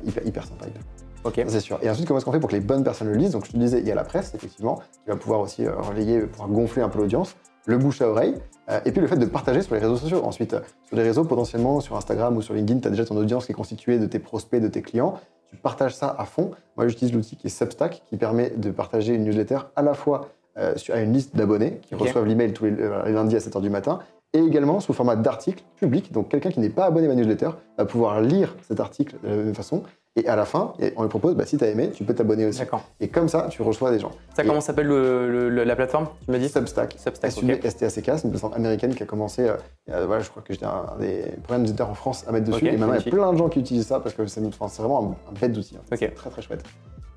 hyper, 0.04 0.26
hyper 0.26 0.44
sympa. 0.44 0.66
hyper- 0.66 0.82
c'est 1.48 1.60
sûr. 1.60 1.78
Et 1.82 1.90
ensuite, 1.90 2.06
comment 2.06 2.18
est-ce 2.18 2.24
qu'on 2.24 2.32
fait 2.32 2.38
pour 2.40 2.48
que 2.50 2.54
les 2.54 2.60
bonnes 2.60 2.84
personnes 2.84 3.08
le 3.08 3.14
lisent? 3.16 3.32
Donc, 3.32 3.46
je 3.46 3.52
te 3.52 3.56
disais, 3.56 3.80
il 3.80 3.86
y 3.86 3.90
a 3.90 3.94
la 3.96 4.04
presse, 4.04 4.32
effectivement, 4.34 4.76
qui 5.04 5.08
va 5.10 5.16
pouvoir 5.16 5.40
aussi 5.40 5.64
euh, 5.66 5.74
relayer, 5.80 6.20
pouvoir 6.20 6.48
gonfler 6.48 6.82
un 6.82 6.88
peu 6.88 6.98
l'audience, 7.00 7.34
le 7.66 7.78
bouche 7.78 8.00
à 8.00 8.08
oreille, 8.08 8.36
euh, 8.70 8.78
et 8.84 8.92
puis 8.92 9.00
le 9.00 9.08
fait 9.08 9.16
de 9.16 9.26
partager 9.26 9.60
sur 9.62 9.74
les 9.74 9.80
réseaux 9.80 9.96
sociaux. 9.96 10.22
Ensuite, 10.24 10.54
euh, 10.54 10.60
sur 10.84 10.96
les 10.96 11.02
réseaux, 11.02 11.24
potentiellement, 11.24 11.80
sur 11.80 11.96
Instagram 11.96 12.36
ou 12.36 12.42
sur 12.42 12.54
LinkedIn, 12.54 12.78
tu 12.80 12.86
as 12.86 12.90
déjà 12.92 13.04
ton 13.04 13.16
audience 13.16 13.46
qui 13.46 13.52
est 13.52 13.56
constituée 13.56 13.98
de 13.98 14.06
tes 14.06 14.20
prospects, 14.20 14.60
de 14.62 14.68
tes 14.68 14.82
clients. 14.82 15.18
Tu 15.48 15.56
partages 15.56 15.94
ça 15.96 16.14
à 16.16 16.24
fond. 16.26 16.52
Moi, 16.76 16.86
j'utilise 16.86 17.12
l'outil 17.12 17.36
qui 17.36 17.48
est 17.48 17.50
Substack, 17.50 18.02
qui 18.08 18.16
permet 18.16 18.50
de 18.50 18.70
partager 18.70 19.14
une 19.14 19.24
newsletter 19.24 19.58
à 19.74 19.82
la 19.82 19.94
fois 19.94 20.28
euh, 20.58 20.74
à 20.92 21.00
une 21.00 21.12
liste 21.12 21.36
d'abonnés 21.36 21.80
qui 21.88 21.94
reçoivent 21.94 22.26
l'email 22.26 22.52
tous 22.52 22.64
les, 22.66 22.72
euh, 22.80 23.04
les 23.06 23.12
lundis 23.12 23.36
à 23.36 23.40
7h 23.40 23.60
du 23.60 23.70
matin, 23.70 23.98
et 24.32 24.38
également 24.40 24.80
sous 24.80 24.92
format 24.92 25.16
d'article 25.16 25.62
public. 25.76 26.12
Donc, 26.12 26.28
quelqu'un 26.28 26.50
qui 26.50 26.60
n'est 26.60 26.68
pas 26.68 26.86
abonné 26.86 27.06
à 27.06 27.08
ma 27.08 27.14
newsletter 27.14 27.50
va 27.78 27.84
pouvoir 27.86 28.20
lire 28.20 28.54
cet 28.66 28.80
article 28.80 29.16
de 29.22 29.28
la 29.28 29.36
même 29.36 29.54
façon. 29.54 29.82
Et 30.18 30.26
à 30.28 30.34
la 30.34 30.46
fin, 30.46 30.72
on 30.96 31.02
lui 31.02 31.08
propose, 31.10 31.34
bah, 31.34 31.44
si 31.44 31.58
tu 31.58 31.64
as 31.64 31.68
aimé, 31.68 31.90
tu 31.92 32.02
peux 32.02 32.14
t'abonner 32.14 32.46
aussi. 32.46 32.62
Et 33.00 33.08
comme 33.08 33.28
ça, 33.28 33.48
tu 33.50 33.60
reçois 33.60 33.90
des 33.90 33.98
gens. 33.98 34.12
Ça, 34.34 34.42
Et- 34.44 34.46
comment 34.46 34.62
s'appelle 34.62 34.86
le- 34.86 35.30
le- 35.30 35.50
le- 35.50 35.64
la 35.64 35.76
plateforme 35.76 36.08
Tu 36.24 36.30
m'as 36.30 36.38
dit? 36.38 36.48
Substack. 36.48 36.96
Substack, 36.98 37.32
ok. 37.32 37.36
S-U-B-S-T-A-C-K, 37.42 38.10
c'est 38.16 38.24
une 38.24 38.30
plateforme 38.30 38.54
américaine 38.54 38.94
qui 38.94 39.02
a 39.02 39.06
commencé. 39.06 39.46
euh, 39.90 40.06
voilà, 40.06 40.22
je 40.22 40.30
crois 40.30 40.42
que 40.42 40.54
j'étais 40.54 40.64
un, 40.64 40.86
un 40.96 40.98
des 40.98 41.22
premiers 41.42 41.60
newsletters 41.64 41.82
en 41.84 41.94
France 41.94 42.24
à 42.26 42.32
mettre 42.32 42.46
dessus. 42.50 42.66
Et 42.66 42.72
maintenant, 42.72 42.86
magnifique. 42.88 43.12
il 43.12 43.16
y 43.16 43.18
a 43.18 43.22
plein 43.24 43.32
de 43.34 43.38
gens 43.38 43.48
qui 43.50 43.60
utilisent 43.60 43.86
ça 43.86 44.00
parce 44.00 44.14
que 44.14 44.26
c'est 44.26 44.40
vraiment 44.40 45.16
un, 45.28 45.30
un 45.30 45.38
bête 45.38 45.52
d'outil. 45.52 45.76
hein. 45.76 45.82
C'est 45.94 46.14
très 46.14 46.30
très 46.30 46.40
chouette. 46.42 46.62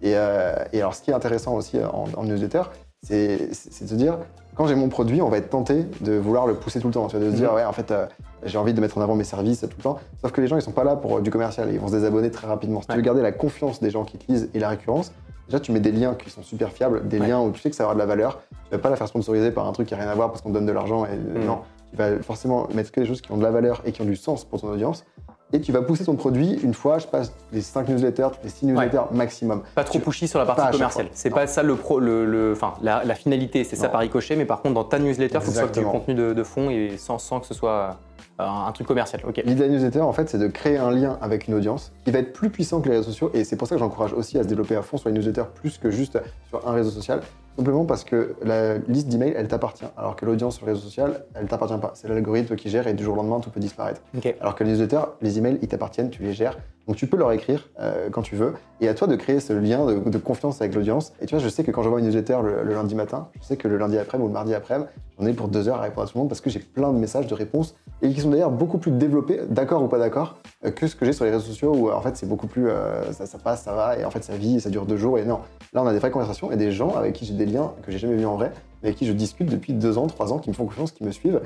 Et, 0.01 0.13
euh, 0.15 0.53
et 0.73 0.79
alors, 0.81 0.93
ce 0.93 1.01
qui 1.01 1.11
est 1.11 1.13
intéressant 1.13 1.55
aussi 1.55 1.77
euh, 1.77 1.87
en, 1.87 2.05
en 2.17 2.23
newsletter, 2.25 2.63
c'est 3.01 3.47
de 3.47 3.53
se 3.87 3.95
dire, 3.95 4.17
quand 4.55 4.67
j'ai 4.67 4.75
mon 4.75 4.89
produit, 4.89 5.21
on 5.21 5.29
va 5.29 5.37
être 5.37 5.49
tenté 5.49 5.85
de 6.01 6.13
vouloir 6.17 6.45
le 6.47 6.55
pousser 6.55 6.79
tout 6.79 6.87
le 6.87 6.93
temps. 6.93 7.07
Tu 7.07 7.15
vois, 7.17 7.25
de 7.25 7.31
se 7.31 7.35
dire, 7.37 7.49
Mhm. 7.49 7.55
ouais, 7.55 7.65
en 7.65 7.71
fait, 7.71 7.91
euh, 7.91 8.05
j'ai 8.43 8.57
envie 8.57 8.73
de 8.73 8.81
mettre 8.81 8.97
en 8.97 9.01
avant 9.01 9.15
mes 9.15 9.23
services 9.23 9.61
tout 9.61 9.69
le 9.77 9.83
temps. 9.83 9.99
Sauf 10.21 10.31
que 10.31 10.41
les 10.41 10.47
gens, 10.47 10.57
ils 10.57 10.61
sont 10.61 10.71
pas 10.71 10.83
là 10.83 10.95
pour 10.95 11.17
euh, 11.17 11.21
du 11.21 11.29
commercial. 11.31 11.69
Ils 11.71 11.79
vont 11.79 11.87
se 11.87 11.93
désabonner 11.93 12.29
très 12.29 12.47
rapidement. 12.47 12.81
Si 12.81 12.87
tu 12.87 12.95
veux 12.95 13.01
garder 13.01 13.21
la 13.21 13.31
confiance 13.31 13.79
des 13.79 13.89
gens 13.89 14.03
qui 14.03 14.17
te 14.17 14.29
lisent 14.31 14.49
et 14.53 14.59
la 14.59 14.69
récurrence, 14.69 15.13
déjà, 15.47 15.59
tu 15.59 15.71
mets 15.71 15.79
des 15.79 15.91
liens 15.93 16.13
qui 16.15 16.29
sont 16.29 16.43
super 16.43 16.71
fiables, 16.71 17.07
des 17.07 17.19
Ouais. 17.19 17.27
liens 17.27 17.41
où 17.41 17.51
tu 17.51 17.61
sais 17.61 17.69
que 17.69 17.75
ça 17.75 17.85
aura 17.85 17.93
de 17.93 17.99
la 17.99 18.05
valeur. 18.05 18.41
Tu 18.65 18.71
vas 18.71 18.79
pas 18.79 18.89
la 18.89 18.95
faire 18.97 19.07
sponsoriser 19.07 19.51
par 19.51 19.65
un 19.65 19.71
truc 19.71 19.87
qui 19.87 19.93
a 19.93 19.97
rien 19.97 20.07
à 20.09 20.15
voir 20.15 20.29
parce 20.29 20.41
qu'on 20.41 20.49
te 20.49 20.53
donne 20.55 20.65
de 20.65 20.71
l'argent. 20.73 21.05
Et 21.05 21.15
Mhm. 21.15 21.45
non, 21.45 21.59
tu 21.91 21.95
vas 21.97 22.21
forcément 22.21 22.67
mettre 22.73 22.91
que 22.91 22.99
des 22.99 23.05
choses 23.07 23.21
qui 23.21 23.31
ont 23.31 23.37
de 23.37 23.43
la 23.43 23.51
valeur 23.51 23.81
et 23.85 23.91
qui 23.93 24.01
ont 24.01 24.05
du 24.05 24.15
sens 24.17 24.43
pour 24.43 24.59
ton 24.59 24.67
audience. 24.67 25.05
Et 25.51 25.59
tu 25.61 25.71
vas 25.71 25.81
pousser 25.81 26.05
ton 26.05 26.15
produit 26.15 26.59
une 26.63 26.75
fois, 26.75 26.99
je 26.99 27.07
passe 27.07 27.33
les 27.51 27.61
5 27.61 27.87
newsletters, 27.89 28.27
les 28.43 28.49
6 28.49 28.67
newsletters 28.67 29.01
maximum. 29.11 29.63
Pas 29.73 29.83
trop 29.83 29.97
Tu- 29.97 30.03
pushy 30.03 30.27
sur 30.27 30.37
la 30.39 30.45
partie 30.45 30.71
commerciale. 30.71 31.07
C'est 31.13 31.31
pas 31.31 31.47
ça 31.47 31.63
le 31.63 31.75
pro, 31.75 31.99
le, 31.99 32.25
le- 32.25 32.51
enfin 32.51 32.75
la, 32.83 33.03
la 33.03 33.15
finalité, 33.15 33.63
c'est 33.63 33.75
ça 33.75 33.89
par 33.89 34.01
ricochet, 34.01 34.35
mais 34.35 34.45
par 34.45 34.61
contre 34.61 34.75
dans 34.75 34.83
ta 34.83 34.99
newsletter, 34.99 35.35
il 35.35 35.41
faut 35.41 35.47
que 35.51 35.57
ce 35.57 35.59
soit 35.63 35.69
du 35.69 35.83
contenu 35.85 36.13
de, 36.13 36.33
de 36.33 36.43
fond 36.43 36.69
et 36.69 36.97
sans, 36.97 37.17
sans 37.17 37.39
que 37.39 37.47
ce 37.47 37.53
soit 37.55 37.97
un 38.37 38.71
truc 38.71 38.87
commercial. 38.87 39.21
Ok. 39.27 39.37
L'idée 39.37 39.55
de 39.55 39.61
la 39.61 39.67
newsletter, 39.69 40.01
en 40.01 40.13
fait, 40.13 40.29
c'est 40.29 40.37
de 40.37 40.47
créer 40.47 40.77
un 40.77 40.91
lien 40.91 41.17
avec 41.21 41.47
une 41.47 41.53
audience 41.53 41.91
qui 42.05 42.11
va 42.11 42.19
être 42.19 42.33
plus 42.33 42.49
puissant 42.49 42.81
que 42.81 42.89
les 42.89 42.97
réseaux 42.97 43.11
sociaux. 43.11 43.31
Et 43.33 43.43
c'est 43.43 43.55
pour 43.55 43.67
ça 43.67 43.75
que 43.75 43.79
j'encourage 43.79 44.13
aussi 44.13 44.37
à 44.37 44.43
se 44.43 44.47
développer 44.47 44.75
à 44.75 44.81
fond 44.81 44.97
sur 44.97 45.09
les 45.09 45.15
newsletters 45.15 45.45
plus 45.55 45.77
que 45.77 45.91
juste 45.91 46.19
sur 46.49 46.67
un 46.67 46.71
réseau 46.71 46.91
social. 46.91 47.21
Simplement 47.57 47.83
parce 47.83 48.05
que 48.05 48.35
la 48.41 48.77
liste 48.77 49.09
d'emails, 49.09 49.33
elle 49.35 49.49
t'appartient. 49.49 49.83
Alors 49.97 50.15
que 50.15 50.25
l'audience 50.25 50.55
sur 50.55 50.65
le 50.65 50.71
réseau 50.71 50.85
social, 50.85 51.25
elle 51.35 51.47
t'appartient 51.47 51.77
pas. 51.77 51.91
C'est 51.93 52.07
l'algorithme 52.07 52.55
qui 52.55 52.69
gère 52.69 52.87
et 52.87 52.93
du 52.93 53.03
jour 53.03 53.15
au 53.15 53.17
lendemain, 53.17 53.41
tout 53.41 53.49
peut 53.49 53.59
disparaître. 53.59 54.01
Alors 54.39 54.55
que 54.55 54.63
les 54.63 54.71
newsletters, 54.71 55.05
les 55.21 55.37
emails, 55.37 55.59
ils 55.61 55.67
t'appartiennent, 55.67 56.09
tu 56.09 56.23
les 56.23 56.33
gères. 56.33 56.57
Donc 56.89 56.95
tu 56.95 57.05
peux 57.05 57.17
leur 57.17 57.31
écrire 57.31 57.69
euh, 57.79 58.09
quand 58.11 58.23
tu 58.23 58.35
veux. 58.35 58.55
Et 58.81 58.87
à 58.87 58.95
toi 58.95 59.05
de 59.05 59.15
créer 59.15 59.39
ce 59.39 59.53
lien 59.53 59.85
de, 59.85 60.17
confiance 60.17 60.59
avec 60.59 60.73
l'audience. 60.73 61.13
Et 61.21 61.27
tu 61.27 61.35
vois, 61.35 61.43
je 61.43 61.47
sais 61.47 61.63
que 61.63 61.69
quand 61.69 61.83
j'envoie 61.83 61.99
une 61.99 62.07
newsletter 62.07 62.39
le, 62.43 62.73
lundi 62.73 62.95
matin, 62.95 63.27
je 63.39 63.45
sais 63.45 63.57
que 63.57 63.67
le 63.67 63.77
lundi 63.77 63.95
après 63.99 64.17
ou 64.17 64.25
le 64.25 64.33
mardi 64.33 64.55
après, 64.55 64.79
j'en 65.19 65.27
ai 65.27 65.33
pour 65.33 65.49
deux 65.49 65.69
heures 65.69 65.77
à 65.77 65.81
répondre 65.81 66.07
à 66.07 66.09
tout 66.09 66.17
le 66.17 66.21
monde 66.21 66.29
parce 66.29 66.41
que 66.41 66.49
j'ai 66.49 66.57
plein 66.57 66.91
de 66.91 66.97
messages 66.97 67.27
de 67.27 67.35
réponses 67.35 67.75
et 68.01 68.11
qui 68.11 68.21
sont 68.21 68.31
d'ailleurs 68.31 68.49
beaucoup 68.49 68.79
plus 68.79 68.89
développés, 68.89 69.39
d'accord 69.51 69.83
ou 69.83 69.87
pas 69.87 69.99
d'accord, 69.99 70.39
euh, 70.65 70.71
que 70.71 70.87
ce 70.87 70.95
que 70.95 71.05
j'ai 71.05 71.13
sur 71.13 71.25
les 71.25 71.31
réseaux 71.31 71.45
sociaux 71.45 71.75
où 71.75 71.89
euh, 71.89 71.93
en 71.93 72.01
fait 72.01 72.17
c'est 72.17 72.27
beaucoup 72.27 72.47
plus 72.47 72.69
ça, 73.11 73.27
ça 73.27 73.37
passe, 73.37 73.61
ça 73.61 73.73
va 73.73 73.95
et 73.95 74.03
en 74.03 74.09
fait 74.09 74.23
ça 74.23 74.35
vit 74.35 74.55
et 74.55 74.59
ça 74.59 74.71
dure 74.71 74.87
deux 74.87 74.97
jours 74.97 75.19
et 75.19 75.25
non. 75.25 75.41
Là 75.73 75.83
on 75.83 75.85
a 75.87 75.93
des 75.93 75.99
vraies 75.99 76.09
conversations 76.09 76.51
et 76.51 76.57
des 76.57 76.71
gens 76.71 76.95
avec 76.95 77.13
qui 77.13 77.23
j'ai 77.23 77.35
des 77.35 77.45
liens 77.45 77.71
que 77.83 77.91
j'ai 77.91 77.99
jamais 77.99 78.15
vus 78.15 78.25
en 78.25 78.35
vrai, 78.35 78.51
mais 78.81 78.89
avec 78.89 78.97
qui 78.97 79.05
je 79.05 79.13
discute 79.13 79.47
depuis 79.47 79.73
deux 79.73 79.99
ans, 79.99 80.07
trois 80.07 80.33
ans, 80.33 80.39
qui 80.39 80.49
me 80.49 80.55
font 80.55 80.65
confiance, 80.65 80.91
qui 80.91 81.03
me 81.03 81.11
suivent. 81.11 81.41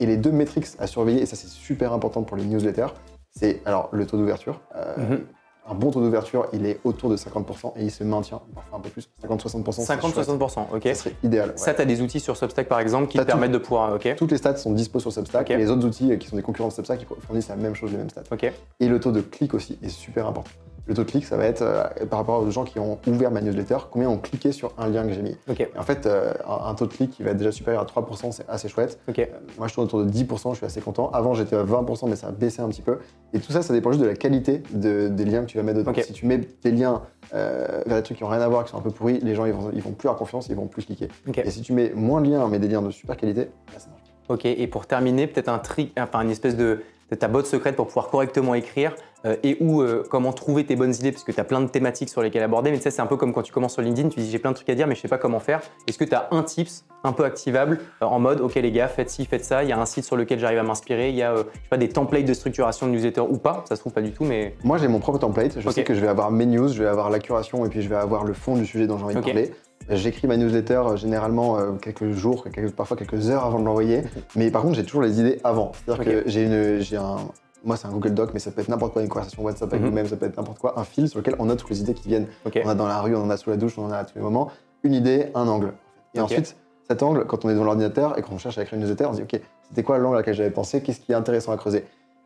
Et 0.00 0.06
les 0.06 0.16
deux 0.16 0.32
métriques 0.32 0.66
à 0.80 0.88
surveiller, 0.88 1.22
et 1.22 1.26
ça 1.26 1.36
c'est 1.36 1.48
super 1.48 1.92
important 1.92 2.22
pour 2.22 2.36
les 2.36 2.44
newsletters, 2.44 2.88
c'est 3.34 3.60
alors 3.66 3.88
le 3.92 4.06
taux 4.06 4.16
d'ouverture. 4.16 4.60
Euh, 4.76 4.94
Mhm. 4.96 5.20
Un 5.66 5.74
bon 5.74 5.90
taux 5.90 6.02
d'ouverture, 6.02 6.46
il 6.52 6.66
est 6.66 6.78
autour 6.84 7.08
de 7.08 7.16
50% 7.16 7.72
et 7.76 7.84
il 7.84 7.90
se 7.90 8.04
maintient, 8.04 8.42
parfois 8.54 8.76
un 8.78 8.82
peu 8.82 8.90
plus, 8.90 9.08
50-60%. 9.22 9.72
c'est 9.82 9.98
chouette. 9.98 10.14
50-60%, 10.14 10.66
ok. 10.74 10.82
Ça 10.88 10.94
serait 10.94 11.14
idéal. 11.22 11.48
ouais. 11.48 11.56
Ça, 11.56 11.72
tu 11.72 11.80
as 11.80 11.86
des 11.86 12.02
outils 12.02 12.20
sur 12.20 12.36
Substack 12.36 12.68
par 12.68 12.80
exemple 12.80 13.06
qui 13.08 13.16
te 13.16 13.22
permettent 13.22 13.50
de 13.52 13.56
pouvoir. 13.56 13.94
Ok. 13.94 14.14
Toutes 14.18 14.30
les 14.32 14.36
stats 14.36 14.56
sont 14.56 14.72
dispo 14.72 15.00
sur 15.00 15.10
Substack 15.10 15.50
et 15.50 15.56
les 15.56 15.70
autres 15.70 15.86
outils 15.86 16.12
euh, 16.12 16.16
qui 16.16 16.28
sont 16.28 16.36
des 16.36 16.42
concurrents 16.42 16.68
de 16.68 16.72
Substack 16.74 17.00
ils 17.00 17.22
fournissent 17.26 17.48
la 17.48 17.56
même 17.56 17.74
chose, 17.74 17.90
les 17.92 17.96
mêmes 17.96 18.10
stats. 18.10 18.24
Ok. 18.30 18.52
Et 18.80 18.88
le 18.88 19.00
taux 19.00 19.10
de 19.10 19.22
clic 19.22 19.54
aussi 19.54 19.78
est 19.82 19.88
super 19.88 20.26
important. 20.26 20.50
Le 20.86 20.92
taux 20.94 21.02
de 21.04 21.08
clic, 21.10 21.24
ça 21.24 21.38
va 21.38 21.46
être 21.46 21.62
euh, 21.62 21.84
par 22.10 22.18
rapport 22.18 22.42
aux 22.42 22.50
gens 22.50 22.64
qui 22.64 22.78
ont 22.78 22.98
ouvert 23.06 23.30
ma 23.30 23.40
newsletter, 23.40 23.78
combien 23.90 24.08
ont 24.10 24.18
cliqué 24.18 24.52
sur 24.52 24.72
un 24.76 24.88
lien 24.88 25.06
que 25.06 25.14
j'ai 25.14 25.22
mis. 25.22 25.34
Ok. 25.48 25.60
Et 25.60 25.68
en 25.78 25.82
fait, 25.82 26.04
euh, 26.04 26.34
un, 26.46 26.68
un 26.68 26.74
taux 26.74 26.84
de 26.86 26.92
clic 26.92 27.10
qui 27.10 27.22
va 27.22 27.30
être 27.30 27.38
déjà 27.38 27.52
supérieur 27.52 27.82
à 27.82 27.86
3%, 27.86 28.32
c'est 28.32 28.44
assez 28.48 28.68
chouette. 28.68 28.98
Ok. 29.08 29.18
Euh, 29.18 29.24
moi, 29.58 29.66
je 29.66 29.72
tourne 29.74 29.86
autour 29.86 30.04
de 30.04 30.10
10%, 30.10 30.50
je 30.50 30.56
suis 30.56 30.66
assez 30.66 30.82
content. 30.82 31.10
Avant, 31.12 31.32
j'étais 31.32 31.56
à 31.56 31.64
20%, 31.64 32.08
mais 32.10 32.16
ça 32.16 32.26
a 32.28 32.32
baissé 32.32 32.60
un 32.60 32.68
petit 32.68 32.82
peu. 32.82 32.98
Et 33.32 33.40
tout 33.40 33.50
ça, 33.50 33.62
ça 33.62 33.72
dépend 33.72 33.92
juste 33.92 34.02
de 34.02 34.08
la 34.08 34.14
qualité 34.14 34.62
de- 34.72 35.08
des 35.08 35.24
liens 35.24 35.40
que 35.42 35.46
tu 35.50 35.56
vas 35.56 35.62
mettre 35.62 35.78
dedans. 35.78 35.92
Si 36.02 36.12
tu 36.12 36.26
mets 36.26 36.40
des 36.62 36.70
liens 36.70 37.00
vers 37.32 37.84
des 37.96 38.02
trucs 38.02 38.18
qui 38.18 38.22
n'ont 38.24 38.30
rien 38.30 38.42
à 38.42 38.48
voir, 38.48 38.64
qui 38.64 38.70
sont 38.70 38.78
un 38.78 38.82
peu 38.82 38.90
pourris, 38.90 39.18
les 39.20 39.34
gens, 39.34 39.46
ils 39.46 39.52
vont, 39.54 39.70
ils 39.72 39.82
vont 39.82 39.92
plus 39.92 40.06
avoir 40.08 40.18
confiance, 40.18 40.48
ils 40.48 40.54
vont 40.56 40.66
plus 40.66 40.84
cliquer. 40.84 41.08
Et 41.42 41.50
si 41.50 41.62
tu 41.62 41.72
mets 41.72 41.92
moins 41.94 42.20
de 42.20 42.28
liens, 42.30 42.46
mais 42.48 42.58
des 42.58 42.68
liens 42.68 42.82
de 42.82 42.90
super 42.90 43.16
qualité, 43.16 43.40
là, 43.72 43.78
ça 43.78 43.88
marche. 43.88 44.02
Ok, 44.28 44.44
et 44.44 44.66
pour 44.66 44.86
terminer, 44.86 45.26
peut-être 45.26 45.48
un 45.48 45.58
trick, 45.58 45.92
enfin 45.98 46.20
une 46.20 46.30
espèce 46.30 46.56
de, 46.56 46.80
de 47.10 47.14
ta 47.16 47.28
botte 47.28 47.46
secrète 47.46 47.74
pour 47.76 47.86
pouvoir 47.88 48.08
correctement 48.08 48.54
écrire 48.54 48.94
euh, 49.26 49.36
et 49.42 49.56
ou 49.60 49.80
euh, 49.82 50.04
comment 50.10 50.32
trouver 50.32 50.64
tes 50.64 50.76
bonnes 50.76 50.94
idées, 50.94 51.12
parce 51.12 51.24
que 51.24 51.32
tu 51.32 51.40
as 51.40 51.44
plein 51.44 51.60
de 51.60 51.68
thématiques 51.68 52.08
sur 52.10 52.22
lesquelles 52.22 52.42
aborder, 52.42 52.70
mais 52.70 52.78
sais, 52.78 52.90
c'est 52.90 53.02
un 53.02 53.06
peu 53.06 53.16
comme 53.16 53.32
quand 53.32 53.42
tu 53.42 53.52
commences 53.52 53.72
sur 53.74 53.82
LinkedIn, 53.82 54.08
tu 54.08 54.20
dis 54.20 54.30
j'ai 54.30 54.38
plein 54.38 54.50
de 54.50 54.56
trucs 54.56 54.68
à 54.68 54.74
dire, 54.74 54.86
mais 54.86 54.94
je 54.94 55.00
sais 55.00 55.08
pas 55.08 55.18
comment 55.18 55.40
faire. 55.40 55.60
Est-ce 55.86 55.98
que 55.98 56.04
tu 56.04 56.14
as 56.14 56.28
un 56.30 56.42
tips 56.42 56.84
un 57.04 57.12
peu 57.12 57.24
activable 57.24 57.80
euh, 58.02 58.06
en 58.06 58.18
mode 58.18 58.40
ok 58.40 58.54
les 58.56 58.72
gars, 58.72 58.88
faites 58.88 59.10
ci, 59.10 59.24
faites 59.24 59.44
ça, 59.44 59.62
il 59.62 59.68
y 59.68 59.72
a 59.72 59.78
un 59.80 59.86
site 59.86 60.04
sur 60.04 60.16
lequel 60.16 60.38
j'arrive 60.38 60.58
à 60.58 60.62
m'inspirer, 60.62 61.10
il 61.10 61.16
y 61.16 61.22
a 61.22 61.34
je 61.36 61.40
sais 61.42 61.46
pas, 61.70 61.76
des 61.76 61.88
templates 61.88 62.24
de 62.24 62.34
structuration 62.34 62.86
de 62.86 62.92
newsletter 62.92 63.22
ou 63.22 63.38
pas, 63.38 63.64
ça 63.68 63.76
se 63.76 63.80
trouve 63.80 63.92
pas 63.92 64.02
du 64.02 64.12
tout, 64.12 64.24
mais 64.24 64.54
Moi, 64.64 64.78
j'ai 64.78 64.88
mon 64.88 65.00
propre 65.00 65.18
template. 65.18 65.60
Je 65.60 65.68
sais 65.70 65.84
que 65.84 65.94
je 65.94 66.00
vais 66.00 66.08
avoir 66.08 66.30
mes 66.30 66.46
news, 66.46 66.68
je 66.68 66.82
vais 66.82 66.88
avoir 66.88 67.10
la 67.10 67.18
curation 67.18 67.64
et 67.64 67.68
puis 67.68 67.82
je 67.82 67.88
vais 67.88 67.96
avoir 67.96 68.24
le 68.24 68.32
fond 68.34 68.56
du 68.56 68.66
sujet 68.66 68.86
dont 68.86 68.98
j'ai 68.98 69.04
envie 69.04 69.14
de 69.14 69.20
parler. 69.20 69.52
J'écris 69.90 70.26
ma 70.26 70.38
newsletter 70.38 70.74
euh, 70.86 70.96
généralement 70.96 71.58
euh, 71.58 71.72
quelques 71.72 72.10
jours, 72.12 72.44
quelques- 72.50 72.72
parfois 72.74 72.96
quelques 72.96 73.28
heures 73.28 73.44
avant 73.44 73.58
de 73.58 73.64
l'envoyer. 73.64 74.00
Mais 74.36 74.50
par 74.50 74.62
contre, 74.62 74.76
j'ai 74.76 74.84
toujours 74.84 75.02
les 75.02 75.20
idées 75.20 75.40
avant. 75.44 75.72
C'est-à-dire 75.74 76.22
que 76.24 76.28
j'ai 76.28 76.96
un, 76.96 77.16
moi 77.64 77.76
c'est 77.76 77.86
un 77.86 77.90
Google 77.90 78.14
Doc, 78.14 78.30
mais 78.34 78.40
ça 78.40 78.50
peut 78.50 78.60
être 78.60 78.68
n'importe 78.68 78.92
quoi, 78.92 79.02
une 79.02 79.08
conversation 79.08 79.42
WhatsApp 79.42 79.72
avec 79.72 79.82
Mhm. 79.82 79.88
vous-même, 79.90 80.06
ça 80.06 80.16
peut 80.16 80.26
être 80.26 80.36
n'importe 80.36 80.58
quoi, 80.58 80.78
un 80.78 80.84
fil 80.84 81.08
sur 81.08 81.18
lequel 81.18 81.34
on 81.38 81.46
note 81.46 81.58
toutes 81.58 81.70
les 81.70 81.80
idées 81.80 81.94
qui 81.94 82.08
viennent. 82.08 82.26
On 82.64 82.68
a 82.68 82.74
dans 82.74 82.86
la 82.86 83.00
rue, 83.00 83.14
on 83.16 83.22
en 83.22 83.30
a 83.30 83.36
sous 83.36 83.50
la 83.50 83.56
douche, 83.56 83.78
on 83.78 83.86
en 83.86 83.90
a 83.90 83.98
à 83.98 84.04
tous 84.04 84.16
les 84.16 84.22
moments. 84.22 84.50
Une 84.82 84.94
idée, 84.94 85.30
un 85.34 85.48
angle. 85.48 85.72
Et 86.14 86.20
ensuite, 86.20 86.56
cet 86.88 87.02
angle, 87.02 87.24
quand 87.26 87.44
on 87.44 87.48
est 87.48 87.54
devant 87.54 87.64
l'ordinateur 87.64 88.18
et 88.18 88.22
qu'on 88.22 88.36
cherche 88.38 88.58
à 88.58 88.62
écrire 88.62 88.78
une 88.78 88.84
newsletter, 88.84 89.06
on 89.06 89.12
se 89.14 89.22
dit 89.22 89.36
ok, 89.36 89.40
c'était 89.68 89.82
quoi 89.82 89.98
l'angle 89.98 90.16
à 90.16 90.18
laquelle 90.20 90.34
j'avais 90.34 90.50
pensé, 90.50 90.82
qu'est-ce 90.82 91.00
qui 91.00 91.12
est 91.12 91.14
intéressant 91.14 91.52
à 91.52 91.56
creuser? 91.56 91.84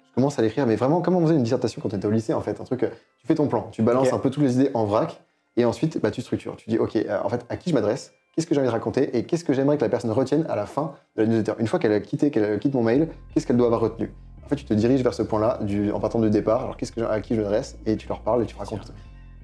Je 0.08 0.14
commence 0.14 0.38
à 0.38 0.42
l'écrire, 0.42 0.66
mais 0.66 0.74
vraiment 0.74 1.00
comme 1.00 1.14
on 1.14 1.22
faisait 1.22 1.36
une 1.36 1.44
dissertation 1.44 1.80
quand 1.80 1.94
on 1.94 1.96
était 1.96 2.06
au 2.06 2.10
lycée 2.10 2.34
en 2.34 2.40
fait, 2.40 2.60
un 2.60 2.64
truc, 2.64 2.82
euh, 2.82 2.88
tu 3.20 3.26
fais 3.28 3.36
ton 3.36 3.46
plan, 3.46 3.68
tu 3.70 3.82
balances 3.82 4.12
un 4.12 4.18
peu 4.18 4.30
toutes 4.30 4.42
les 4.42 4.54
idées 4.56 4.70
en 4.74 4.84
vrac, 4.84 5.20
et 5.56 5.64
ensuite 5.64 6.00
bah, 6.02 6.10
tu 6.10 6.22
structures. 6.22 6.56
Tu 6.56 6.68
dis 6.70 6.78
ok, 6.78 6.96
euh, 6.96 7.18
en 7.22 7.28
fait 7.28 7.46
à 7.48 7.56
qui 7.56 7.70
je 7.70 7.74
m'adresse, 7.74 8.12
qu'est-ce 8.34 8.48
que 8.48 8.54
j'ai 8.54 8.60
envie 8.60 8.68
de 8.68 8.72
raconter, 8.72 9.16
et 9.16 9.24
qu'est-ce 9.24 9.44
que 9.44 9.52
j'aimerais 9.52 9.76
que 9.76 9.82
la 9.84 9.88
personne 9.88 10.10
retienne 10.10 10.44
à 10.48 10.56
la 10.56 10.66
fin 10.66 10.94
de 11.16 11.22
la 11.22 11.28
newsletter? 11.28 11.52
Une 11.60 11.68
fois 11.68 11.78
qu'elle 11.78 11.92
a 11.92 12.00
quitté, 12.00 12.32
qu'elle 12.32 12.58
quitte 12.58 12.74
mon 12.74 12.82
mail, 12.82 13.08
qu'est-ce 13.32 13.46
qu'elle 13.46 13.56
doit 13.56 13.66
avoir 13.66 13.80
retenu? 13.80 14.12
En 14.48 14.50
fait, 14.50 14.56
tu 14.56 14.64
te 14.64 14.72
diriges 14.72 15.02
vers 15.02 15.12
ce 15.12 15.22
point-là 15.22 15.60
en 15.92 16.00
partant 16.00 16.18
du 16.20 16.30
départ. 16.30 16.62
Alors 16.62 16.78
qu'est-ce 16.78 16.90
que 16.92 17.02
à 17.02 17.20
qui 17.20 17.34
je 17.34 17.42
m'adresse, 17.42 17.76
et 17.84 17.98
tu 17.98 18.08
leur 18.08 18.20
parles 18.20 18.42
et 18.42 18.46
tu 18.46 18.56
racontes. 18.56 18.94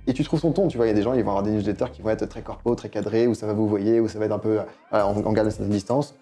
Et 0.06 0.14
tu 0.14 0.24
trouves 0.24 0.40
ton 0.40 0.50
ton, 0.52 0.66
tu 0.66 0.78
vois, 0.78 0.86
il 0.86 0.88
y 0.88 0.92
a 0.92 0.94
des 0.94 1.02
gens, 1.02 1.12
ils 1.12 1.22
vont 1.22 1.32
avoir 1.32 1.42
des 1.42 1.50
newsletters 1.50 1.90
qui 1.92 2.00
vont 2.00 2.08
être 2.08 2.24
très 2.26 2.40
corpo, 2.40 2.74
très 2.74 2.88
cadrés, 2.88 3.26
où 3.26 3.34
ça 3.34 3.46
va 3.46 3.52
vous 3.52 3.68
voyez, 3.68 4.00
où 4.00 4.08
ça 4.08 4.18
va 4.18 4.24
être 4.24 4.32
un 4.32 4.38
peu, 4.38 4.60
euh, 4.60 4.62
voilà, 4.90 5.06
on, 5.08 5.12
on 5.26 5.32
garde 5.32 5.46
une 5.46 5.50
certaine 5.50 5.68
distance. 5.68 6.14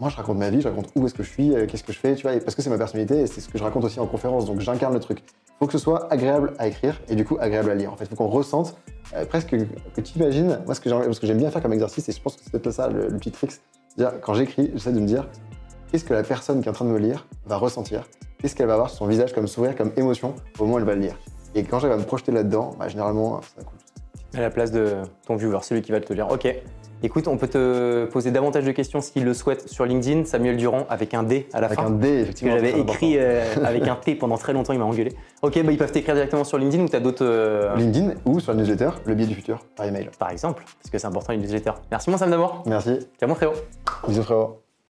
Moi, 0.00 0.08
je 0.08 0.16
raconte 0.16 0.38
ma 0.38 0.48
vie, 0.48 0.62
je 0.62 0.68
raconte 0.68 0.88
où 0.96 1.04
est-ce 1.04 1.12
que 1.12 1.22
je 1.22 1.28
suis, 1.28 1.54
euh, 1.54 1.66
qu'est-ce 1.66 1.84
que 1.84 1.92
je 1.92 1.98
fais, 1.98 2.14
tu 2.14 2.22
vois, 2.22 2.32
et 2.32 2.40
parce 2.40 2.54
que 2.54 2.62
c'est 2.62 2.70
ma 2.70 2.78
personnalité 2.78 3.20
et 3.20 3.26
c'est 3.26 3.42
ce 3.42 3.50
que 3.50 3.58
je 3.58 3.62
raconte 3.64 3.84
aussi 3.84 4.00
en 4.00 4.06
conférence, 4.06 4.46
donc 4.46 4.60
j'incarne 4.60 4.94
le 4.94 5.00
truc. 5.00 5.22
Il 5.48 5.52
faut 5.58 5.66
que 5.66 5.72
ce 5.72 5.78
soit 5.78 6.10
agréable 6.10 6.54
à 6.58 6.68
écrire 6.68 6.98
et 7.10 7.14
du 7.14 7.24
coup 7.26 7.36
agréable 7.38 7.70
à 7.70 7.74
lire. 7.74 7.92
En 7.92 7.96
fait, 7.96 8.04
il 8.04 8.08
faut 8.08 8.16
qu'on 8.16 8.28
ressente 8.28 8.76
euh, 9.14 9.26
presque 9.26 9.50
que, 9.50 10.00
tu 10.00 10.18
imagines, 10.18 10.58
moi, 10.64 10.74
ce 10.74 10.80
que 10.80 10.88
j'aime- 10.88 11.12
ce 11.12 11.20
que 11.20 11.26
j'aime 11.26 11.36
bien 11.38 11.50
faire 11.50 11.60
comme 11.60 11.74
exercice, 11.74 12.08
et 12.08 12.12
je 12.12 12.20
pense 12.22 12.36
que 12.36 12.42
c'est 12.42 12.50
peut-être 12.50 12.70
ça 12.70 12.88
le, 12.88 13.08
le 13.08 13.18
petit 13.18 13.30
trick, 13.30 13.52
c'est-à-dire 13.52 14.20
quand 14.20 14.32
j'écris, 14.34 14.70
j'essaie 14.74 14.92
de 14.92 15.00
me 15.00 15.06
dire 15.06 15.28
qu'est-ce 15.92 16.04
que 16.04 16.14
la 16.14 16.22
personne 16.24 16.60
qui 16.62 16.66
est 16.66 16.70
en 16.70 16.74
train 16.74 16.86
de 16.86 16.90
me 16.90 16.98
lire 16.98 17.26
va 17.46 17.56
ressentir, 17.58 18.08
qu'est-ce 18.38 18.56
qu'elle 18.56 18.66
va 18.66 18.72
avoir 18.74 18.88
sur 18.88 18.98
son 19.00 19.06
visage 19.06 19.32
comme 19.34 19.46
sourire, 19.46 19.76
comme 19.76 19.92
émotion 19.96 20.34
au 20.58 20.62
moment 20.64 20.76
où 20.76 20.78
elle 20.78 20.84
va 20.84 20.94
le 20.94 21.02
lire. 21.02 21.18
Et 21.54 21.62
quand 21.64 21.78
j'arrive 21.78 21.96
à 21.96 22.00
me 22.00 22.04
projeter 22.06 22.32
là-dedans, 22.32 22.70
bah, 22.78 22.88
généralement, 22.88 23.40
ça 23.42 23.62
coule. 23.62 23.78
À 24.34 24.40
la 24.40 24.48
place 24.48 24.70
de 24.72 24.94
ton 25.26 25.36
viewer, 25.36 25.58
celui 25.60 25.82
qui 25.82 25.92
va 25.92 26.00
te 26.00 26.10
lire. 26.14 26.28
Ok. 26.30 26.48
Écoute, 27.04 27.26
on 27.28 27.36
peut 27.36 27.48
te 27.48 28.04
poser 28.06 28.30
davantage 28.30 28.64
de 28.64 28.70
questions 28.70 29.00
s'il 29.00 29.24
le 29.24 29.34
souhaite 29.34 29.68
sur 29.68 29.84
LinkedIn. 29.84 30.24
Samuel 30.24 30.56
Durand 30.56 30.86
avec 30.88 31.12
un 31.14 31.24
D 31.24 31.48
à 31.52 31.60
la 31.60 31.66
Avec 31.66 31.78
fin. 31.80 31.86
un 31.86 31.90
D, 31.90 32.08
que 32.08 32.20
effectivement. 32.22 32.54
j'avais 32.54 32.70
très 32.70 32.80
écrit 32.80 33.14
euh, 33.18 33.44
avec 33.64 33.86
un 33.88 33.96
T 33.96 34.14
pendant 34.14 34.38
très 34.38 34.52
longtemps, 34.52 34.72
il 34.72 34.78
m'a 34.78 34.84
engueulé. 34.86 35.12
Ok, 35.42 35.60
bah, 35.64 35.72
ils 35.72 35.76
peuvent 35.76 35.90
t'écrire 35.92 36.14
directement 36.14 36.44
sur 36.44 36.56
LinkedIn 36.58 36.84
ou 36.84 36.88
tu 36.88 36.94
as 36.96 37.00
d'autres. 37.00 37.24
euh. 37.26 37.74
LinkedIn 37.76 38.14
ou 38.24 38.38
sur 38.40 38.52
la 38.54 38.58
newsletter, 38.60 38.90
le 39.04 39.14
biais 39.14 39.26
du 39.26 39.34
futur, 39.34 39.58
par 39.76 39.84
email. 39.86 40.08
par 40.18 40.30
exemple, 40.30 40.62
parce 40.78 40.90
que 40.90 40.96
c'est 40.96 41.06
important 41.08 41.32
une 41.34 41.40
newsletter. 41.42 41.72
Merci 41.90 42.08
mon 42.08 42.16
Sam 42.16 42.30
d'amour. 42.30 42.62
Merci. 42.66 43.00
Ciao 43.18 43.28
mon 43.28 43.34
frérot. 43.34 43.54
Bisous 44.06 44.22
frérot. 44.22 44.61